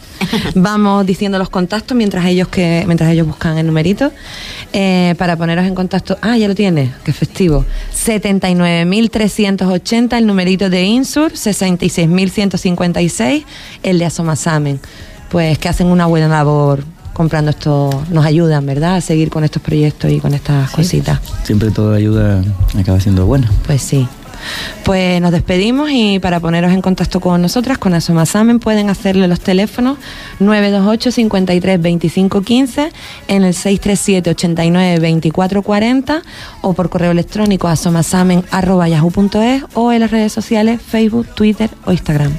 [0.55, 4.13] Vamos diciendo los contactos mientras ellos que mientras ellos buscan el numerito
[4.73, 6.17] eh, para poneros en contacto.
[6.23, 7.67] Ah, ya lo tiene, qué festivo.
[7.95, 13.45] 79.380 el numerito de Insur, 66.156
[13.83, 14.81] el de Asomasamen.
[15.29, 18.97] Pues que hacen una buena labor comprando esto, nos ayudan, ¿verdad?
[18.97, 21.21] A seguir con estos proyectos y con estas cositas.
[21.45, 22.45] Siempre toda ayuda
[22.79, 23.51] acaba siendo buena.
[23.67, 24.07] Pues sí.
[24.85, 29.41] Pues nos despedimos y para poneros en contacto con nosotras, con Asomasamen, pueden hacerle los
[29.41, 29.97] teléfonos
[30.41, 32.93] 928 53 25 15
[33.29, 36.23] en el 637 89 24 40
[36.61, 42.33] o por correo electrónico asomasamen.yahoo.es o en las redes sociales Facebook, Twitter o Instagram.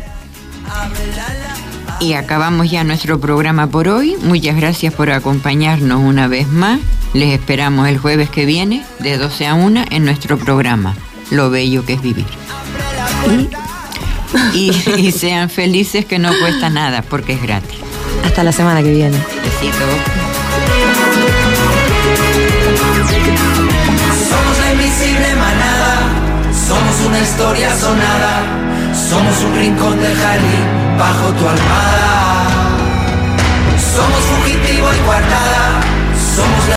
[1.99, 4.15] Y acabamos ya nuestro programa por hoy.
[4.21, 6.79] Muchas gracias por acompañarnos una vez más.
[7.13, 10.95] Les esperamos el jueves que viene de 12 a 1 en nuestro programa
[11.31, 12.25] Lo Bello que es Vivir.
[14.53, 17.79] Y, y sean felices que no cuesta nada porque es gratis.
[18.25, 19.17] Hasta la semana que viene.
[19.43, 20.25] Besitos.
[24.29, 26.01] Somos la invisible manada,
[26.67, 28.64] somos una historia sonada,
[29.09, 30.65] somos un rincón del jardín
[30.97, 32.47] bajo tu almada.
[33.77, 35.81] Somos fugitivo y guardada,
[36.35, 36.65] somos